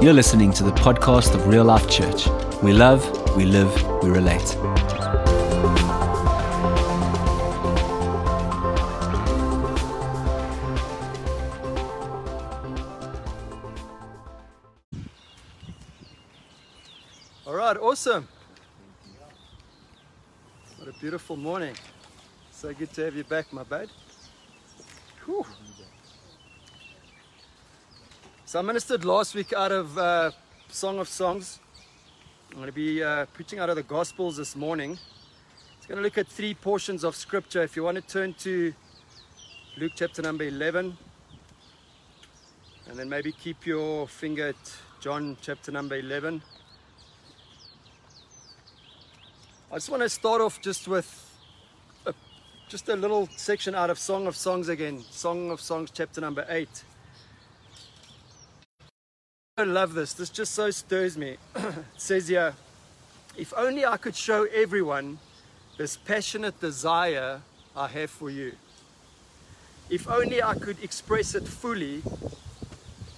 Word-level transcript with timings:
You're 0.00 0.12
listening 0.12 0.52
to 0.52 0.62
the 0.62 0.70
podcast 0.70 1.34
of 1.34 1.48
Real 1.48 1.64
Life 1.64 1.90
Church. 1.90 2.28
We 2.62 2.72
love, 2.72 3.02
we 3.36 3.44
live, 3.44 3.74
we 4.00 4.10
relate. 4.10 4.56
All 17.44 17.54
right, 17.54 17.76
awesome. 17.76 18.28
What 20.76 20.86
a 20.86 20.92
beautiful 21.00 21.36
morning. 21.36 21.74
So 22.52 22.72
good 22.72 22.92
to 22.92 23.04
have 23.04 23.16
you 23.16 23.24
back, 23.24 23.52
my 23.52 23.64
bud. 23.64 23.90
Whew. 25.24 25.44
So 28.48 28.58
I 28.58 28.62
ministered 28.62 29.04
last 29.04 29.34
week 29.34 29.52
out 29.52 29.72
of 29.72 29.98
uh, 29.98 30.30
Song 30.70 30.98
of 31.00 31.06
Songs. 31.06 31.58
I'm 32.50 32.56
going 32.56 32.64
to 32.68 32.72
be 32.72 33.02
uh, 33.02 33.26
preaching 33.34 33.58
out 33.58 33.68
of 33.68 33.76
the 33.76 33.82
Gospels 33.82 34.38
this 34.38 34.56
morning. 34.56 34.98
It's 35.76 35.86
going 35.86 35.98
to 35.98 36.02
look 36.02 36.16
at 36.16 36.28
three 36.28 36.54
portions 36.54 37.04
of 37.04 37.14
Scripture. 37.14 37.62
If 37.62 37.76
you 37.76 37.84
want 37.84 37.96
to 37.96 38.00
turn 38.00 38.32
to 38.38 38.72
Luke 39.76 39.92
chapter 39.94 40.22
number 40.22 40.44
11, 40.44 40.96
and 42.88 42.98
then 42.98 43.06
maybe 43.10 43.32
keep 43.32 43.66
your 43.66 44.08
finger 44.08 44.48
at 44.48 44.76
John 44.98 45.36
chapter 45.42 45.70
number 45.70 45.96
11. 45.96 46.40
I 49.70 49.74
just 49.74 49.90
want 49.90 50.02
to 50.04 50.08
start 50.08 50.40
off 50.40 50.58
just 50.62 50.88
with 50.88 51.36
a, 52.06 52.14
just 52.66 52.88
a 52.88 52.96
little 52.96 53.28
section 53.36 53.74
out 53.74 53.90
of 53.90 53.98
Song 53.98 54.26
of 54.26 54.34
Songs 54.34 54.70
again. 54.70 55.04
Song 55.10 55.50
of 55.50 55.60
Songs, 55.60 55.90
chapter 55.92 56.22
number 56.22 56.46
8. 56.48 56.66
I 59.58 59.64
love 59.64 59.94
this. 59.94 60.12
This 60.12 60.30
just 60.30 60.54
so 60.54 60.70
stirs 60.70 61.18
me. 61.18 61.36
it 61.56 61.74
says 61.96 62.28
here, 62.28 62.54
if 63.36 63.52
only 63.56 63.84
I 63.84 63.96
could 63.96 64.14
show 64.14 64.44
everyone 64.54 65.18
this 65.76 65.96
passionate 65.96 66.60
desire 66.60 67.40
I 67.74 67.88
have 67.88 68.08
for 68.08 68.30
you. 68.30 68.52
If 69.90 70.08
only 70.08 70.40
I 70.40 70.54
could 70.54 70.80
express 70.80 71.34
it 71.34 71.42
fully, 71.42 72.04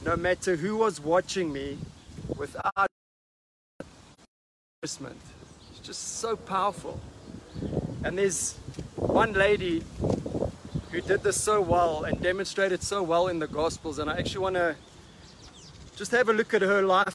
no 0.03 0.17
matter 0.17 0.57
who 0.57 0.79
was 0.79 0.99
watching 0.99 1.53
me, 1.53 1.77
without 2.39 2.89
embarrassment. 4.81 5.21
It's 5.73 5.87
just 5.87 6.21
so 6.21 6.37
powerful. 6.37 7.03
And 8.03 8.17
there's 8.17 8.55
one 8.97 9.35
lady 9.35 9.83
who 10.91 11.03
did 11.03 11.23
this 11.23 11.39
so 11.39 11.61
well 11.61 12.05
and 12.05 12.19
demonstrated 12.23 12.83
so 12.83 13.03
well 13.03 13.29
in 13.29 13.41
the 13.41 13.47
Gospels, 13.47 13.99
and 13.99 14.09
I 14.09 14.17
actually 14.17 14.41
want 14.41 14.55
to 14.55 14.75
just 15.97 16.13
have 16.13 16.29
a 16.29 16.33
look 16.33 16.55
at 16.55 16.63
her 16.63 16.83
life. 16.83 17.15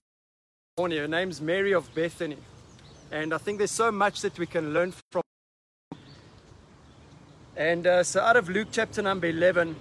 Her 0.78 1.08
name's 1.08 1.40
Mary 1.40 1.74
of 1.74 1.94
Bethany, 1.96 2.38
and 3.12 3.34
I 3.34 3.38
think 3.38 3.60
there's 3.60 3.72
so 3.72 3.92
much 3.92 4.22
that 4.22 4.38
we 4.38 4.46
can 4.46 4.74
learn 4.74 4.94
from. 5.12 5.22
And 7.56 7.88
uh, 7.88 8.04
so, 8.04 8.20
out 8.20 8.36
of 8.36 8.50
Luke 8.50 8.68
chapter 8.72 9.02
number 9.02 9.28
11, 9.28 9.76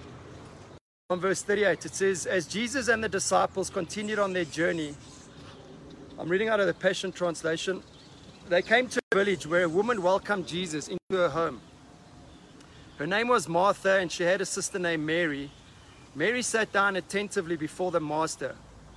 on 1.11 1.21
verse 1.21 1.43
38, 1.43 1.85
it 1.85 1.95
says, 1.95 2.27
As 2.27 2.47
Jesus 2.47 2.89
and 2.89 3.03
the 3.03 3.09
disciples 3.09 3.69
continued 3.69 4.19
on 4.19 4.33
their 4.33 4.45
journey, 4.45 4.95
I'm 6.19 6.29
reading 6.29 6.49
out 6.49 6.61
of 6.61 6.67
the 6.67 6.75
Passion 6.75 7.11
Translation. 7.11 7.83
They 8.49 8.63
came 8.63 8.89
to 8.89 9.01
a 9.11 9.17
village 9.17 9.47
where 9.47 9.65
a 9.65 9.69
woman 9.69 10.01
welcomed 10.01 10.47
Jesus 10.47 10.87
into 10.87 11.01
her 11.11 11.29
home. 11.29 11.61
Her 12.99 13.07
name 13.07 13.27
was 13.27 13.49
Martha, 13.49 13.99
and 13.99 14.11
she 14.11 14.23
had 14.23 14.41
a 14.41 14.47
sister 14.47 14.79
named 14.79 15.05
Mary. 15.05 15.51
Mary 16.15 16.43
sat 16.43 16.73
down 16.73 16.95
attentively 16.95 17.57
before 17.57 17.91
the 17.91 18.01
Master, 18.01 18.55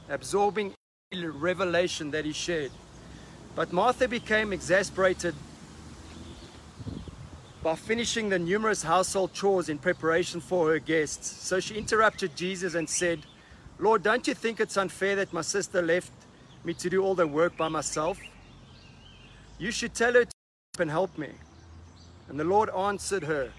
absorbing 0.10 0.74
revelation 1.14 2.12
that 2.12 2.26
he 2.26 2.34
shared. 2.34 2.72
But 3.56 3.74
Martha 3.74 4.08
became 4.08 4.54
exasperated 4.54 5.36
by 7.64 7.76
finishing 7.76 8.30
the 8.30 8.40
numerous 8.40 8.84
household 8.84 9.34
chores 9.34 9.70
in 9.70 9.78
preparation 9.78 10.40
for 10.40 10.70
her 10.70 10.80
guests. 10.80 11.46
So 11.46 11.60
she 11.60 11.76
interrupted 11.76 12.36
Jesus 12.36 12.76
and 12.76 12.90
said, 12.90 13.26
Lord, 13.80 14.04
don't 14.04 14.28
you 14.28 14.34
think 14.34 14.60
it's 14.60 14.78
unfair 14.78 15.16
that 15.16 15.34
my 15.34 15.42
sister 15.42 15.82
left 15.82 16.12
me 16.64 16.74
to 16.76 16.90
do 16.90 17.04
all 17.04 17.16
the 17.16 17.28
work 17.28 17.58
by 17.58 17.68
myself? 17.68 18.20
You 19.58 19.72
should 19.72 19.94
tell 19.94 20.14
her 20.14 20.26
to 20.26 20.32
and 20.80 20.92
help 20.92 21.18
me. 21.18 21.30
And 22.30 22.40
the 22.40 22.44
Lord 22.44 22.70
answered 22.70 23.24
her, 23.24 23.52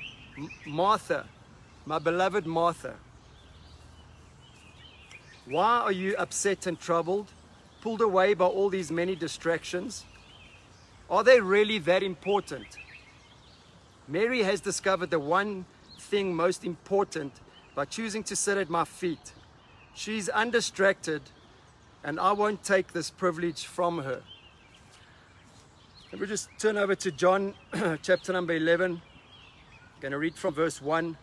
Martha, 0.66 1.26
my 1.86 1.98
beloved 1.98 2.46
Martha, 2.46 2.94
why 5.48 5.80
are 5.80 5.92
you 5.92 6.14
upset 6.16 6.66
and 6.66 6.78
troubled, 6.78 7.32
pulled 7.80 8.00
away 8.00 8.34
by 8.34 8.44
all 8.44 8.68
these 8.68 8.90
many 8.90 9.16
distractions? 9.16 10.04
Are 11.08 11.24
they 11.24 11.40
really 11.40 11.78
that 11.78 12.02
important? 12.02 12.66
Mary 14.06 14.42
has 14.42 14.60
discovered 14.60 15.10
the 15.10 15.18
one 15.18 15.64
thing 15.98 16.34
most 16.34 16.64
important 16.64 17.32
by 17.74 17.86
choosing 17.86 18.22
to 18.24 18.36
sit 18.36 18.58
at 18.58 18.68
my 18.68 18.84
feet. 18.84 19.32
She's 19.94 20.28
undistracted, 20.28 21.22
and 22.04 22.20
I 22.20 22.32
won't 22.32 22.62
take 22.62 22.92
this 22.92 23.10
privilege 23.10 23.64
from 23.64 23.98
her. 24.02 24.22
Let 26.12 26.20
me 26.20 26.26
just 26.26 26.48
turn 26.58 26.76
over 26.76 26.94
to 26.94 27.10
John 27.10 27.54
chapter 28.02 28.32
number 28.32 28.54
11. 28.54 28.92
I'm 28.92 29.00
going 30.00 30.12
to 30.12 30.18
read 30.18 30.34
from 30.34 30.54
verse 30.54 30.80
1. 30.80 31.16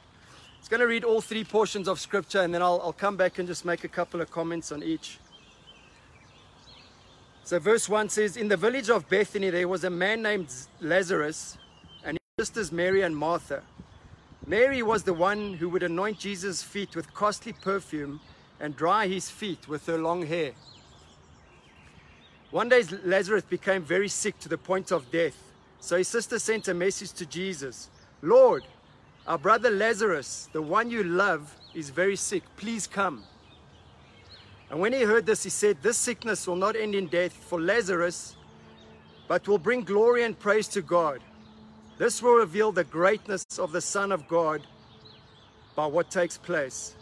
It's 0.65 0.69
going 0.71 0.81
to 0.81 0.87
read 0.87 1.03
all 1.03 1.21
three 1.21 1.43
portions 1.43 1.87
of 1.87 1.99
scripture 1.99 2.41
and 2.41 2.51
then 2.51 2.63
I'll, 2.63 2.81
I'll 2.83 2.91
come 2.91 3.15
back 3.15 3.37
and 3.37 3.47
just 3.47 3.65
make 3.65 3.83
a 3.83 3.87
couple 3.87 4.19
of 4.19 4.31
comments 4.31 4.71
on 4.71 4.81
each. 4.81 5.19
So, 7.43 7.59
verse 7.59 7.87
1 7.87 8.09
says 8.09 8.35
In 8.35 8.47
the 8.47 8.57
village 8.57 8.89
of 8.89 9.07
Bethany, 9.07 9.51
there 9.51 9.67
was 9.67 9.83
a 9.83 9.91
man 9.91 10.23
named 10.23 10.51
Lazarus 10.81 11.59
and 12.03 12.17
his 12.35 12.47
sisters 12.47 12.71
Mary 12.71 13.03
and 13.03 13.15
Martha. 13.15 13.61
Mary 14.47 14.81
was 14.81 15.03
the 15.03 15.13
one 15.13 15.53
who 15.53 15.69
would 15.69 15.83
anoint 15.83 16.17
Jesus' 16.17 16.63
feet 16.63 16.95
with 16.95 17.13
costly 17.13 17.53
perfume 17.53 18.19
and 18.59 18.75
dry 18.75 19.05
his 19.05 19.29
feet 19.29 19.67
with 19.67 19.85
her 19.85 19.99
long 19.99 20.25
hair. 20.25 20.53
One 22.49 22.69
day, 22.69 22.81
Lazarus 23.03 23.43
became 23.43 23.83
very 23.83 24.09
sick 24.09 24.39
to 24.39 24.49
the 24.49 24.57
point 24.57 24.91
of 24.91 25.11
death. 25.11 25.37
So 25.79 25.95
his 25.95 26.07
sister 26.07 26.39
sent 26.39 26.67
a 26.67 26.73
message 26.73 27.11
to 27.11 27.27
Jesus 27.27 27.87
Lord, 28.23 28.63
our 29.27 29.39
brother 29.39 29.71
Lazarus, 29.71 30.49
the 30.53 30.61
one 30.61 30.91
you 30.91 31.03
love, 31.03 31.55
is 31.73 31.89
very 31.89 32.15
sick. 32.15 32.43
Please 32.57 32.85
come. 32.85 33.23
And 34.69 34.79
when 34.79 34.93
he 34.93 35.01
heard 35.01 35.25
this, 35.25 35.43
he 35.43 35.49
said, 35.49 35.77
This 35.81 35.97
sickness 35.97 36.47
will 36.47 36.55
not 36.55 36.75
end 36.75 36.93
in 36.93 37.07
death 37.07 37.33
for 37.33 37.59
Lazarus, 37.59 38.35
but 39.27 39.47
will 39.47 39.57
bring 39.57 39.81
glory 39.81 40.23
and 40.23 40.37
praise 40.37 40.67
to 40.69 40.81
God. 40.81 41.21
This 41.97 42.21
will 42.21 42.35
reveal 42.35 42.71
the 42.71 42.83
greatness 42.83 43.45
of 43.57 43.71
the 43.71 43.81
Son 43.81 44.11
of 44.11 44.27
God 44.27 44.61
by 45.75 45.87
what 45.87 46.11
takes 46.11 46.37
place. 46.37 46.93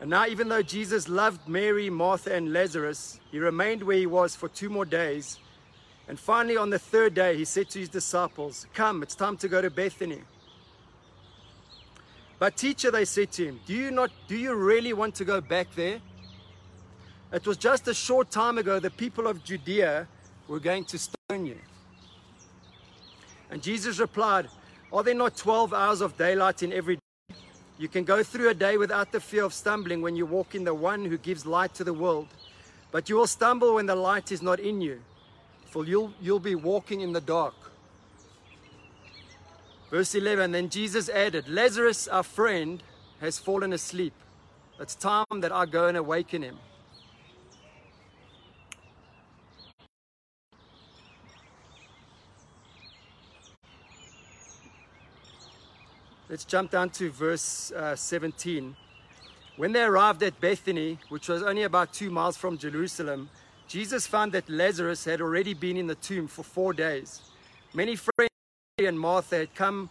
And 0.00 0.10
now, 0.10 0.26
even 0.26 0.48
though 0.48 0.62
Jesus 0.62 1.08
loved 1.08 1.48
Mary, 1.48 1.88
Martha, 1.88 2.34
and 2.34 2.52
Lazarus, 2.52 3.18
he 3.30 3.38
remained 3.38 3.82
where 3.82 3.96
he 3.96 4.06
was 4.06 4.36
for 4.36 4.48
two 4.48 4.68
more 4.68 4.84
days. 4.84 5.38
And 6.06 6.18
finally, 6.18 6.56
on 6.56 6.70
the 6.70 6.78
third 6.78 7.14
day, 7.14 7.36
he 7.36 7.44
said 7.44 7.70
to 7.70 7.78
his 7.78 7.88
disciples, 7.88 8.66
Come, 8.74 9.02
it's 9.02 9.14
time 9.14 9.36
to 9.38 9.48
go 9.48 9.62
to 9.62 9.70
Bethany. 9.70 10.20
But 12.38 12.56
teacher, 12.56 12.90
they 12.90 13.04
said 13.04 13.30
to 13.32 13.46
him, 13.46 13.60
Do 13.66 13.74
you 13.74 13.90
not 13.90 14.10
do 14.28 14.36
you 14.36 14.54
really 14.54 14.92
want 14.92 15.14
to 15.16 15.24
go 15.24 15.40
back 15.40 15.74
there? 15.74 16.00
It 17.32 17.46
was 17.46 17.56
just 17.56 17.88
a 17.88 17.94
short 17.94 18.30
time 18.30 18.58
ago 18.58 18.78
the 18.78 18.90
people 18.90 19.26
of 19.26 19.42
Judea 19.44 20.06
were 20.48 20.60
going 20.60 20.84
to 20.86 20.98
stone 20.98 21.46
you. 21.46 21.58
And 23.50 23.62
Jesus 23.62 23.98
replied, 23.98 24.48
Are 24.92 25.02
there 25.02 25.14
not 25.14 25.36
12 25.36 25.72
hours 25.72 26.00
of 26.00 26.16
daylight 26.16 26.62
in 26.62 26.72
every 26.72 26.96
day? 26.96 27.36
You 27.78 27.88
can 27.88 28.04
go 28.04 28.22
through 28.22 28.50
a 28.50 28.54
day 28.54 28.76
without 28.76 29.10
the 29.10 29.20
fear 29.20 29.44
of 29.44 29.52
stumbling 29.52 30.00
when 30.00 30.14
you 30.14 30.26
walk 30.26 30.54
in 30.54 30.64
the 30.64 30.74
one 30.74 31.04
who 31.04 31.18
gives 31.18 31.44
light 31.44 31.74
to 31.74 31.84
the 31.84 31.92
world. 31.92 32.28
But 32.92 33.08
you 33.08 33.16
will 33.16 33.26
stumble 33.26 33.74
when 33.74 33.86
the 33.86 33.96
light 33.96 34.30
is 34.30 34.42
not 34.42 34.60
in 34.60 34.80
you, 34.80 35.00
for 35.66 35.84
you'll, 35.84 36.12
you'll 36.20 36.38
be 36.38 36.54
walking 36.54 37.00
in 37.00 37.12
the 37.12 37.20
dark. 37.20 37.54
Verse 39.94 40.16
11 40.16 40.50
Then 40.50 40.68
Jesus 40.70 41.08
added, 41.08 41.48
Lazarus, 41.48 42.08
our 42.08 42.24
friend, 42.24 42.82
has 43.20 43.38
fallen 43.38 43.72
asleep. 43.72 44.12
It's 44.80 44.96
time 44.96 45.24
that 45.38 45.52
I 45.52 45.66
go 45.66 45.86
and 45.86 45.96
awaken 45.96 46.42
him. 46.42 46.58
Let's 56.28 56.44
jump 56.44 56.72
down 56.72 56.90
to 56.90 57.12
verse 57.12 57.70
uh, 57.70 57.94
17. 57.94 58.74
When 59.56 59.70
they 59.70 59.84
arrived 59.84 60.24
at 60.24 60.40
Bethany, 60.40 60.98
which 61.08 61.28
was 61.28 61.44
only 61.44 61.62
about 61.62 61.92
two 61.92 62.10
miles 62.10 62.36
from 62.36 62.58
Jerusalem, 62.58 63.30
Jesus 63.68 64.08
found 64.08 64.32
that 64.32 64.48
Lazarus 64.48 65.04
had 65.04 65.20
already 65.20 65.54
been 65.54 65.76
in 65.76 65.86
the 65.86 65.94
tomb 65.94 66.26
for 66.26 66.42
four 66.42 66.72
days. 66.72 67.20
Many 67.72 67.94
friends 67.94 68.33
and 68.76 68.98
Martha 68.98 69.36
had 69.36 69.54
come 69.54 69.88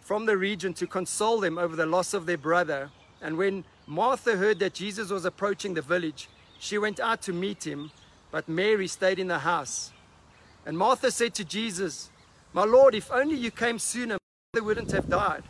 from 0.00 0.26
the 0.26 0.36
region 0.36 0.74
to 0.74 0.84
console 0.84 1.38
them 1.38 1.58
over 1.58 1.76
the 1.76 1.86
loss 1.86 2.12
of 2.12 2.26
their 2.26 2.36
brother. 2.36 2.90
And 3.22 3.36
when 3.36 3.64
Martha 3.86 4.36
heard 4.36 4.58
that 4.58 4.74
Jesus 4.74 5.10
was 5.10 5.24
approaching 5.24 5.74
the 5.74 5.82
village, 5.82 6.28
She 6.58 6.76
went 6.76 6.98
out 6.98 7.22
to 7.22 7.32
meet 7.32 7.64
him, 7.64 7.92
but 8.32 8.48
Mary 8.48 8.88
stayed 8.88 9.20
in 9.20 9.28
the 9.28 9.38
house. 9.38 9.92
And 10.64 10.76
Martha 10.76 11.12
said 11.12 11.34
to 11.34 11.44
Jesus, 11.44 12.10
My 12.52 12.64
Lord, 12.64 12.96
if 12.96 13.12
only 13.12 13.36
you 13.36 13.52
came 13.52 13.78
sooner, 13.78 14.14
my 14.14 14.58
mother 14.58 14.66
wouldn't 14.66 14.90
have 14.90 15.08
died. 15.08 15.44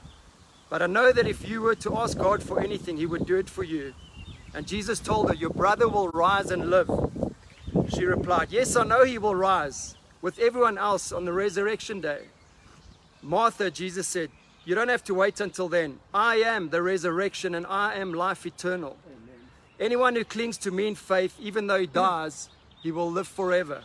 But 0.69 0.83
I 0.83 0.87
know 0.87 1.13
that 1.13 1.27
if 1.27 1.49
you 1.49 1.63
were 1.63 1.77
to 1.77 1.97
ask 1.97 2.19
God 2.19 2.43
for 2.43 2.61
anything, 2.61 2.99
he 2.99 3.07
would 3.07 3.25
do 3.25 3.37
it 3.37 3.49
for 3.49 3.65
you. 3.65 3.95
And 4.53 4.67
Jesus 4.67 5.01
told 5.01 5.31
her, 5.31 5.35
Your 5.35 5.49
brother 5.49 5.89
will 5.89 6.11
rise 6.11 6.51
and 6.51 6.69
live. 6.69 6.91
She 7.89 8.05
replied, 8.05 8.49
Yes, 8.51 8.77
I 8.77 8.85
know 8.85 9.05
he 9.05 9.17
will 9.17 9.35
rise 9.35 9.97
with 10.21 10.39
everyone 10.39 10.77
else 10.77 11.11
on 11.11 11.25
the 11.25 11.33
resurrection 11.33 12.03
day. 12.03 12.27
Martha, 13.27 13.73
Jesus 13.73 14.07
said, 14.07 14.31
You 14.65 14.77
don't 14.77 14.89
have 14.89 15.03
to 15.05 15.15
wait 15.15 15.41
until 15.41 15.69
then. 15.69 15.99
I 16.15 16.37
am 16.37 16.69
the 16.69 16.81
resurrection 16.81 17.57
and 17.57 17.67
I 17.67 17.95
am 17.95 18.15
life 18.15 18.47
eternal. 18.47 18.97
Anyone 19.81 20.15
who 20.15 20.23
clings 20.25 20.57
to 20.59 20.71
me 20.71 20.87
in 20.87 20.95
faith, 20.95 21.37
even 21.41 21.67
though 21.67 21.81
he 21.81 21.89
dies, 21.89 22.49
he 22.85 22.93
will 22.93 23.11
live 23.11 23.27
forever. 23.27 23.83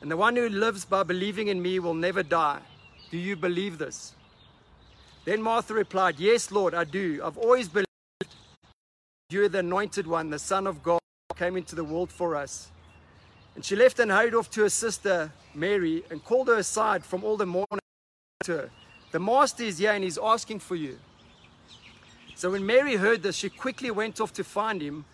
And 0.00 0.10
the 0.10 0.16
one 0.16 0.34
who 0.34 0.48
lives 0.48 0.84
by 0.84 1.04
believing 1.04 1.46
in 1.46 1.62
me 1.62 1.78
will 1.78 1.94
never 1.94 2.24
die. 2.24 2.58
Do 3.12 3.18
you 3.18 3.36
believe 3.36 3.78
this? 3.78 4.14
Then 5.24 5.40
Martha 5.40 5.72
replied, 5.72 6.18
Yes, 6.18 6.50
Lord, 6.50 6.74
I 6.74 6.82
do. 6.82 7.20
I've 7.24 7.38
always 7.38 7.68
believed 7.68 7.86
you 9.30 9.44
are 9.44 9.48
the 9.48 9.60
anointed 9.60 10.08
one, 10.08 10.28
the 10.28 10.40
Son 10.40 10.66
of 10.66 10.82
God, 10.82 10.98
came 11.36 11.56
into 11.56 11.76
the 11.76 11.84
world 11.84 12.10
for 12.10 12.34
us. 12.34 12.72
And 13.54 13.64
she 13.64 13.76
left 13.76 14.00
and 14.00 14.10
hurried 14.10 14.34
off 14.34 14.50
to 14.50 14.62
her 14.62 14.68
sister 14.68 15.30
Mary 15.54 16.02
and 16.10 16.24
called 16.24 16.48
her 16.48 16.56
aside 16.56 17.04
from 17.04 17.22
all 17.22 17.36
the 17.36 17.46
mourning 17.46 17.81
to 18.44 18.52
her. 18.52 18.70
The 19.10 19.20
master 19.20 19.64
is 19.64 19.78
here 19.78 19.92
and 19.92 20.02
he's 20.04 20.18
asking 20.18 20.60
for 20.60 20.76
you. 20.76 20.98
So 22.34 22.50
when 22.50 22.64
Mary 22.64 22.96
heard 22.96 23.22
this, 23.22 23.36
she 23.36 23.48
quickly 23.48 23.90
went 23.90 24.20
off 24.20 24.32
to 24.34 24.44
find 24.44 24.82
him, 24.82 25.04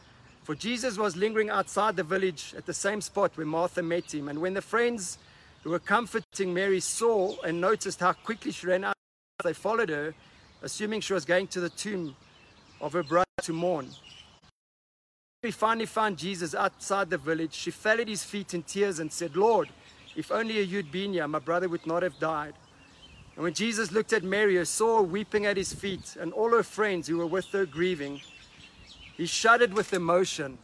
for 0.44 0.54
Jesus 0.54 0.96
was 0.96 1.16
lingering 1.16 1.50
outside 1.50 1.96
the 1.96 2.02
village 2.02 2.54
at 2.56 2.64
the 2.64 2.72
same 2.72 3.00
spot 3.00 3.36
where 3.36 3.46
Martha 3.46 3.82
met 3.82 4.14
him. 4.14 4.28
And 4.28 4.40
when 4.40 4.54
the 4.54 4.62
friends 4.62 5.18
who 5.62 5.70
were 5.70 5.78
comforting 5.78 6.54
Mary 6.54 6.80
saw 6.80 7.36
and 7.42 7.60
noticed 7.60 8.00
how 8.00 8.12
quickly 8.12 8.52
she 8.52 8.66
ran 8.66 8.84
out, 8.84 8.94
they 9.44 9.52
followed 9.52 9.90
her, 9.90 10.14
assuming 10.62 11.00
she 11.00 11.12
was 11.12 11.24
going 11.24 11.48
to 11.48 11.60
the 11.60 11.68
tomb 11.68 12.16
of 12.80 12.92
her 12.92 13.02
brother 13.02 13.26
to 13.42 13.52
mourn. 13.52 13.88
Mary 15.42 15.52
finally 15.52 15.86
found 15.86 16.16
Jesus 16.16 16.54
outside 16.54 17.10
the 17.10 17.18
village. 17.18 17.52
She 17.52 17.70
fell 17.70 18.00
at 18.00 18.08
his 18.08 18.24
feet 18.24 18.54
in 18.54 18.62
tears 18.62 19.00
and 19.00 19.12
said, 19.12 19.36
Lord, 19.36 19.68
if 20.16 20.32
only 20.32 20.60
you'd 20.62 20.90
been 20.90 21.12
here, 21.12 21.28
my 21.28 21.38
brother 21.38 21.68
would 21.68 21.86
not 21.86 22.02
have 22.02 22.18
died. 22.18 22.54
And 23.38 23.44
when 23.44 23.54
Jesus 23.54 23.92
looked 23.92 24.12
at 24.12 24.24
Mary, 24.24 24.58
he 24.58 24.64
saw 24.64 24.96
her 24.96 25.02
weeping 25.04 25.46
at 25.46 25.56
his 25.56 25.72
feet, 25.72 26.16
and 26.18 26.32
all 26.32 26.50
her 26.50 26.64
friends 26.64 27.06
who 27.06 27.18
were 27.18 27.26
with 27.26 27.46
her 27.52 27.66
grieving, 27.66 28.20
he 29.16 29.26
shuddered 29.26 29.72
with 29.72 29.92
emotion 29.92 30.58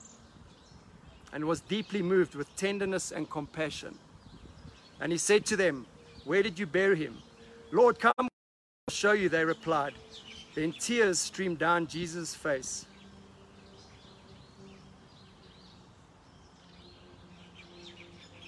and 1.32 1.44
was 1.44 1.60
deeply 1.60 2.02
moved 2.02 2.34
with 2.34 2.48
tenderness 2.56 3.12
and 3.12 3.30
compassion. 3.30 3.96
And 5.00 5.12
he 5.12 5.18
said 5.18 5.46
to 5.46 5.56
them, 5.56 5.86
Where 6.24 6.42
did 6.42 6.58
you 6.58 6.66
bury 6.66 6.96
him? 6.96 7.18
Lord, 7.70 8.00
come, 8.00 8.12
I'll 8.18 8.28
show 8.90 9.12
you, 9.12 9.28
they 9.28 9.44
replied. 9.44 9.94
Then 10.56 10.72
tears 10.72 11.20
streamed 11.20 11.60
down 11.60 11.86
Jesus' 11.86 12.34
face. 12.34 12.86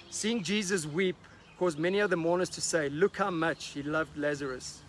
Seeing 0.09 0.43
Jesus 0.43 0.85
weep 0.85 1.15
caused 1.57 1.79
many 1.79 1.99
of 1.99 2.09
the 2.09 2.17
mourners 2.17 2.49
to 2.49 2.61
say, 2.61 2.89
Look 2.89 3.17
how 3.17 3.31
much 3.31 3.67
he 3.67 3.83
loved 3.83 4.17
Lazarus. 4.17 4.81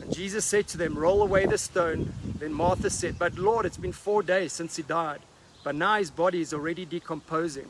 And 0.00 0.14
Jesus 0.14 0.44
said 0.44 0.66
to 0.68 0.78
them, 0.78 0.96
Roll 0.96 1.22
away 1.22 1.46
the 1.46 1.58
stone. 1.58 2.12
Then 2.38 2.52
Martha 2.52 2.90
said, 2.90 3.18
But 3.18 3.36
Lord, 3.38 3.66
it's 3.66 3.76
been 3.76 3.92
four 3.92 4.22
days 4.22 4.52
since 4.52 4.76
he 4.76 4.82
died, 4.82 5.20
but 5.64 5.74
now 5.74 5.96
his 5.96 6.10
body 6.10 6.40
is 6.40 6.54
already 6.54 6.84
decomposing. 6.84 7.68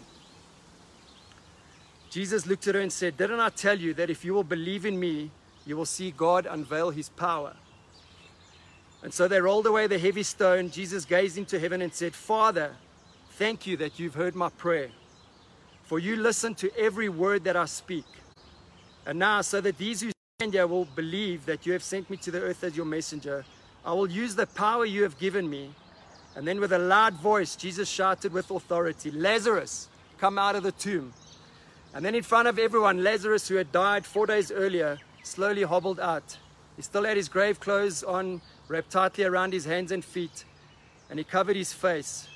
Jesus 2.11 2.47
looked 2.47 2.67
at 2.67 2.75
her 2.75 2.81
and 2.81 2.93
said, 2.93 3.17
Didn't 3.17 3.41
I 3.41 3.51
tell 3.51 3.79
you 3.79 3.95
that 3.95 4.11
if 4.11 4.25
you 4.25 4.35
will 4.35 4.45
believe 4.45 4.87
in 4.87 4.99
me, 4.99 5.31
you 5.67 5.77
will 5.77 5.87
see 5.87 6.11
God 6.11 6.47
unveil 6.47 6.91
his 6.91 7.09
power? 7.09 7.55
And 9.03 9.13
so 9.13 9.29
they 9.29 9.41
rolled 9.41 9.67
away 9.67 9.87
the 9.87 9.99
heavy 9.99 10.23
stone. 10.23 10.71
Jesus 10.71 11.05
gazed 11.05 11.39
into 11.39 11.59
heaven 11.59 11.83
and 11.83 11.93
said, 11.93 12.15
Father, 12.15 12.75
thank 13.33 13.67
you 13.67 13.77
that 13.77 13.99
you've 13.99 14.15
heard 14.15 14.35
my 14.35 14.49
prayer. 14.49 14.91
For 15.89 15.99
you 15.99 16.17
listen 16.17 16.55
to 16.57 16.71
every 16.79 17.09
word 17.09 17.45
that 17.45 17.57
I 17.57 17.65
speak. 17.65 18.05
And 19.07 19.19
now, 19.19 19.41
so 19.41 19.59
that 19.63 19.79
these 19.79 20.03
who 20.03 20.11
stand 20.39 20.53
here 20.53 20.67
will 20.67 20.85
believe 20.85 21.47
that 21.47 21.65
you 21.65 21.73
have 21.73 21.83
sent 21.83 22.11
me 22.11 22.19
to 22.19 22.31
the 22.31 22.43
earth 22.43 22.63
as 22.63 22.77
your 22.77 22.85
messenger, 22.85 23.43
I 23.87 23.95
will 23.95 24.11
use 24.11 24.35
the 24.35 24.47
power 24.47 24.85
you 24.85 25.03
have 25.05 25.19
given 25.19 25.49
me. 25.49 25.71
And 26.37 26.47
then, 26.47 26.61
with 26.61 26.73
a 26.73 26.79
loud 26.79 27.15
voice, 27.15 27.57
Jesus 27.57 27.89
shouted 27.89 28.35
with 28.35 28.51
authority, 28.51 29.11
Lazarus, 29.11 29.89
come 30.19 30.39
out 30.39 30.57
of 30.57 30.63
the 30.63 30.73
tomb. 30.73 31.15
And 31.95 32.05
then, 32.05 32.15
in 32.15 32.23
front 32.23 32.49
of 32.49 32.59
everyone, 32.59 33.03
Lazarus, 33.03 33.49
who 33.49 33.55
had 33.55 33.73
died 33.73 34.05
four 34.05 34.27
days 34.27 34.53
earlier, 34.53 34.99
slowly 35.23 35.63
hobbled 35.63 36.01
out. 36.01 36.37
He 36.77 36.83
still 36.83 37.05
had 37.05 37.17
his 37.17 37.31
grave 37.31 37.61
clothes 37.61 38.03
on, 38.03 38.43
wrapped 38.69 38.91
tightly 38.91 39.25
around 39.25 39.55
his 39.55 39.65
hands 39.65 39.91
and 39.91 40.05
feet, 40.05 40.45
and 41.09 41.19
he 41.19 41.25
covered 41.25 41.57
his 41.57 41.73
face. 41.73 42.29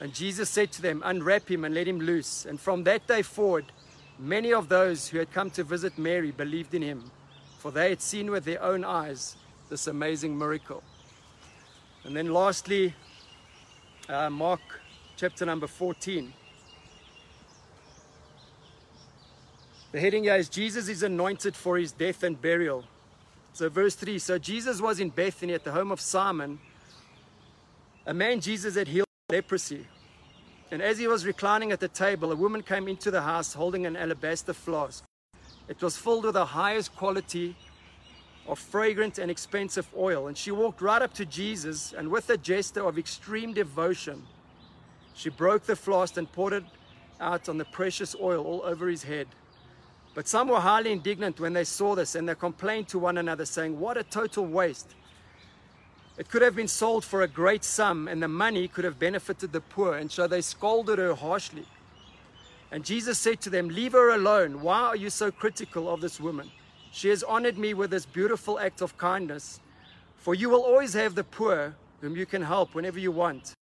And 0.00 0.14
Jesus 0.14 0.48
said 0.48 0.72
to 0.72 0.82
them, 0.82 1.02
Unwrap 1.04 1.50
him 1.50 1.64
and 1.64 1.74
let 1.74 1.86
him 1.86 2.00
loose. 2.00 2.46
And 2.46 2.58
from 2.58 2.84
that 2.84 3.06
day 3.06 3.22
forward, 3.22 3.66
many 4.18 4.52
of 4.52 4.68
those 4.68 5.08
who 5.08 5.18
had 5.18 5.30
come 5.32 5.50
to 5.50 5.62
visit 5.62 5.98
Mary 5.98 6.30
believed 6.30 6.74
in 6.74 6.82
him, 6.82 7.10
for 7.58 7.70
they 7.70 7.90
had 7.90 8.00
seen 8.00 8.30
with 8.30 8.44
their 8.44 8.62
own 8.62 8.82
eyes 8.82 9.36
this 9.68 9.86
amazing 9.86 10.36
miracle. 10.36 10.82
And 12.04 12.16
then 12.16 12.32
lastly, 12.32 12.94
uh, 14.08 14.30
Mark 14.30 14.60
chapter 15.16 15.44
number 15.44 15.66
14. 15.66 16.32
The 19.92 20.00
heading 20.00 20.24
here 20.24 20.36
is 20.36 20.48
Jesus 20.48 20.88
is 20.88 21.02
anointed 21.02 21.54
for 21.54 21.76
his 21.76 21.92
death 21.92 22.22
and 22.22 22.40
burial. 22.40 22.84
So, 23.52 23.68
verse 23.68 23.94
3 23.96 24.18
So 24.18 24.38
Jesus 24.38 24.80
was 24.80 24.98
in 24.98 25.10
Bethany 25.10 25.52
at 25.52 25.64
the 25.64 25.72
home 25.72 25.92
of 25.92 26.00
Simon, 26.00 26.58
a 28.06 28.14
man 28.14 28.40
Jesus 28.40 28.76
had 28.76 28.88
healed 28.88 29.09
leprosy. 29.30 29.86
And 30.70 30.82
as 30.82 30.98
he 30.98 31.08
was 31.08 31.26
reclining 31.26 31.72
at 31.72 31.80
the 31.80 31.88
table, 31.88 32.30
a 32.32 32.36
woman 32.36 32.62
came 32.62 32.88
into 32.88 33.10
the 33.10 33.22
house 33.22 33.54
holding 33.54 33.86
an 33.86 33.96
alabaster 33.96 34.52
flask. 34.52 35.04
It 35.68 35.82
was 35.82 35.96
filled 35.96 36.24
with 36.24 36.34
the 36.34 36.44
highest 36.44 36.94
quality 36.96 37.56
of 38.46 38.58
fragrant 38.58 39.18
and 39.18 39.30
expensive 39.30 39.88
oil. 39.96 40.26
And 40.28 40.36
she 40.36 40.50
walked 40.50 40.82
right 40.82 41.02
up 41.02 41.14
to 41.14 41.24
Jesus, 41.24 41.92
and 41.92 42.08
with 42.08 42.30
a 42.30 42.36
gesture 42.36 42.86
of 42.86 42.98
extreme 42.98 43.52
devotion, 43.52 44.22
she 45.14 45.28
broke 45.28 45.64
the 45.64 45.76
flask 45.76 46.16
and 46.16 46.30
poured 46.30 46.54
it 46.54 46.64
out 47.20 47.48
on 47.48 47.58
the 47.58 47.64
precious 47.66 48.16
oil 48.20 48.44
all 48.44 48.62
over 48.64 48.88
his 48.88 49.02
head. 49.02 49.28
But 50.14 50.26
some 50.26 50.48
were 50.48 50.60
highly 50.60 50.92
indignant 50.92 51.38
when 51.38 51.52
they 51.52 51.64
saw 51.64 51.94
this, 51.94 52.14
and 52.14 52.28
they 52.28 52.34
complained 52.34 52.88
to 52.88 52.98
one 52.98 53.18
another, 53.18 53.44
saying, 53.44 53.78
What 53.78 53.96
a 53.96 54.02
total 54.02 54.46
waste! 54.46 54.94
It 56.20 56.28
could 56.28 56.42
have 56.42 56.54
been 56.54 56.68
sold 56.68 57.02
for 57.02 57.22
a 57.22 57.26
great 57.26 57.64
sum, 57.64 58.06
and 58.06 58.22
the 58.22 58.28
money 58.28 58.68
could 58.68 58.84
have 58.84 58.98
benefited 58.98 59.52
the 59.52 59.62
poor. 59.62 59.96
And 59.96 60.12
so 60.12 60.26
they 60.26 60.42
scolded 60.42 60.98
her 60.98 61.14
harshly. 61.14 61.64
And 62.70 62.84
Jesus 62.84 63.18
said 63.18 63.40
to 63.40 63.48
them, 63.48 63.68
Leave 63.68 63.92
her 63.92 64.10
alone. 64.10 64.60
Why 64.60 64.80
are 64.80 64.96
you 64.96 65.08
so 65.08 65.30
critical 65.30 65.88
of 65.88 66.02
this 66.02 66.20
woman? 66.20 66.50
She 66.92 67.08
has 67.08 67.22
honored 67.22 67.56
me 67.56 67.72
with 67.72 67.90
this 67.90 68.04
beautiful 68.04 68.60
act 68.60 68.82
of 68.82 68.98
kindness. 68.98 69.60
For 70.18 70.34
you 70.34 70.50
will 70.50 70.60
always 70.60 70.92
have 70.92 71.14
the 71.14 71.24
poor 71.24 71.74
whom 72.02 72.16
you 72.16 72.26
can 72.26 72.42
help 72.42 72.74
whenever 72.74 72.98
you 72.98 73.12
want. 73.12 73.54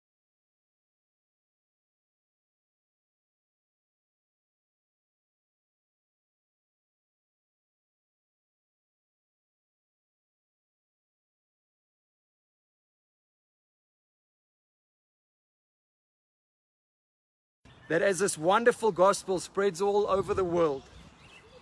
That 17.89 18.03
as 18.03 18.19
this 18.19 18.39
wonderful 18.39 18.93
gospel 18.93 19.41
spreads 19.41 19.81
all 19.81 20.07
over 20.07 20.35
the 20.35 20.45
world, 20.45 20.83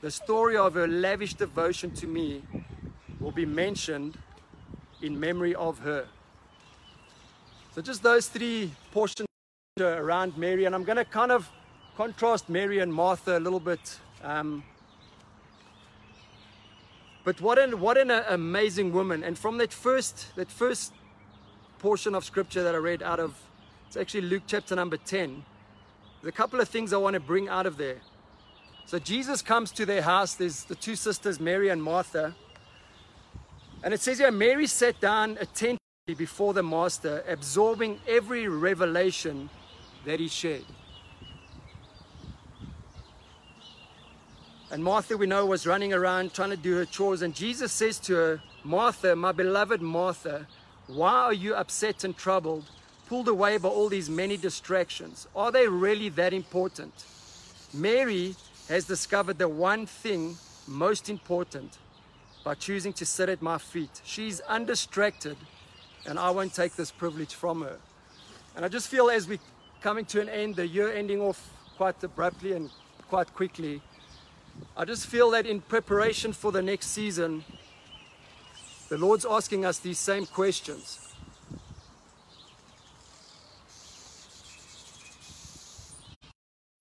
the 0.02 0.10
story 0.10 0.56
of 0.56 0.74
her 0.74 0.86
lavish 0.86 1.34
devotion 1.34 1.90
to 1.92 2.06
me 2.06 2.42
will 3.20 3.32
be 3.32 3.46
mentioned 3.46 4.18
in 5.02 5.18
memory 5.18 5.54
of 5.54 5.78
her. 5.80 6.06
So, 7.74 7.82
just 7.82 8.02
those 8.02 8.28
three 8.28 8.72
portions 8.92 9.26
around 9.78 10.36
Mary, 10.36 10.64
and 10.64 10.74
I'm 10.74 10.84
going 10.84 10.96
to 10.96 11.04
kind 11.04 11.30
of 11.30 11.50
contrast 11.96 12.48
Mary 12.48 12.78
and 12.78 12.92
Martha 12.92 13.38
a 13.38 13.40
little 13.40 13.60
bit. 13.60 13.98
Um, 14.22 14.64
but 17.24 17.40
what 17.40 17.58
an 17.58 17.80
what 17.80 17.98
an 17.98 18.10
amazing 18.10 18.92
woman! 18.92 19.22
And 19.24 19.36
from 19.36 19.58
that 19.58 19.72
first 19.72 20.34
that 20.36 20.50
first 20.50 20.92
portion 21.78 22.14
of 22.14 22.24
scripture 22.24 22.62
that 22.62 22.74
I 22.74 22.78
read 22.78 23.02
out 23.02 23.20
of, 23.20 23.34
it's 23.86 23.96
actually 23.96 24.22
Luke 24.22 24.44
chapter 24.46 24.74
number 24.74 24.96
ten. 24.96 25.44
There's 26.26 26.34
a 26.34 26.38
couple 26.38 26.60
of 26.60 26.68
things 26.68 26.92
I 26.92 26.96
want 26.96 27.14
to 27.14 27.20
bring 27.20 27.48
out 27.48 27.66
of 27.66 27.76
there. 27.76 27.98
So 28.84 28.98
Jesus 28.98 29.42
comes 29.42 29.70
to 29.70 29.86
their 29.86 30.02
house. 30.02 30.34
There's 30.34 30.64
the 30.64 30.74
two 30.74 30.96
sisters, 30.96 31.38
Mary 31.38 31.68
and 31.68 31.80
Martha. 31.80 32.34
And 33.84 33.94
it 33.94 34.00
says 34.00 34.18
here, 34.18 34.32
Mary 34.32 34.66
sat 34.66 35.00
down 35.00 35.38
attentively 35.40 35.78
before 36.18 36.52
the 36.52 36.64
Master, 36.64 37.22
absorbing 37.28 38.00
every 38.08 38.48
revelation 38.48 39.50
that 40.04 40.18
he 40.18 40.26
shared. 40.26 40.64
And 44.72 44.82
Martha, 44.82 45.16
we 45.16 45.28
know, 45.28 45.46
was 45.46 45.64
running 45.64 45.92
around 45.92 46.34
trying 46.34 46.50
to 46.50 46.56
do 46.56 46.74
her 46.74 46.86
chores. 46.86 47.22
And 47.22 47.36
Jesus 47.36 47.70
says 47.70 48.00
to 48.00 48.16
her, 48.16 48.42
Martha, 48.64 49.14
my 49.14 49.30
beloved 49.30 49.80
Martha, 49.80 50.48
why 50.88 51.12
are 51.12 51.32
you 51.32 51.54
upset 51.54 52.02
and 52.02 52.16
troubled, 52.16 52.64
pulled 53.06 53.28
away 53.28 53.56
by 53.58 53.68
all 53.68 53.88
these 53.88 54.10
many 54.10 54.36
distractions? 54.36 55.26
Are 55.34 55.52
they 55.52 55.68
really 55.68 56.08
that 56.10 56.32
important? 56.32 56.92
Mary 57.72 58.34
has 58.68 58.84
discovered 58.84 59.38
the 59.38 59.48
one 59.48 59.86
thing 59.86 60.36
most 60.66 61.08
important 61.08 61.78
by 62.44 62.54
choosing 62.54 62.92
to 62.92 63.06
sit 63.06 63.28
at 63.28 63.42
my 63.42 63.58
feet. 63.58 64.00
She's 64.04 64.40
undistracted, 64.40 65.36
and 66.06 66.18
I 66.18 66.30
won't 66.30 66.54
take 66.54 66.76
this 66.76 66.90
privilege 66.90 67.34
from 67.34 67.62
her. 67.62 67.78
And 68.54 68.64
I 68.64 68.68
just 68.68 68.88
feel 68.88 69.10
as 69.10 69.28
we're 69.28 69.38
coming 69.80 70.04
to 70.06 70.20
an 70.20 70.28
end, 70.28 70.56
the 70.56 70.66
year 70.66 70.92
ending 70.92 71.20
off 71.20 71.50
quite 71.76 72.02
abruptly 72.02 72.52
and 72.52 72.70
quite 73.08 73.32
quickly, 73.34 73.82
I 74.76 74.84
just 74.84 75.06
feel 75.06 75.30
that 75.32 75.46
in 75.46 75.60
preparation 75.60 76.32
for 76.32 76.50
the 76.50 76.62
next 76.62 76.86
season, 76.88 77.44
the 78.88 78.98
Lord's 78.98 79.26
asking 79.26 79.64
us 79.64 79.78
these 79.78 79.98
same 79.98 80.26
questions. 80.26 81.05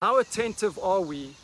How 0.02 0.20
attentive 0.20 0.78
are 0.80 1.02
we, 1.02 1.36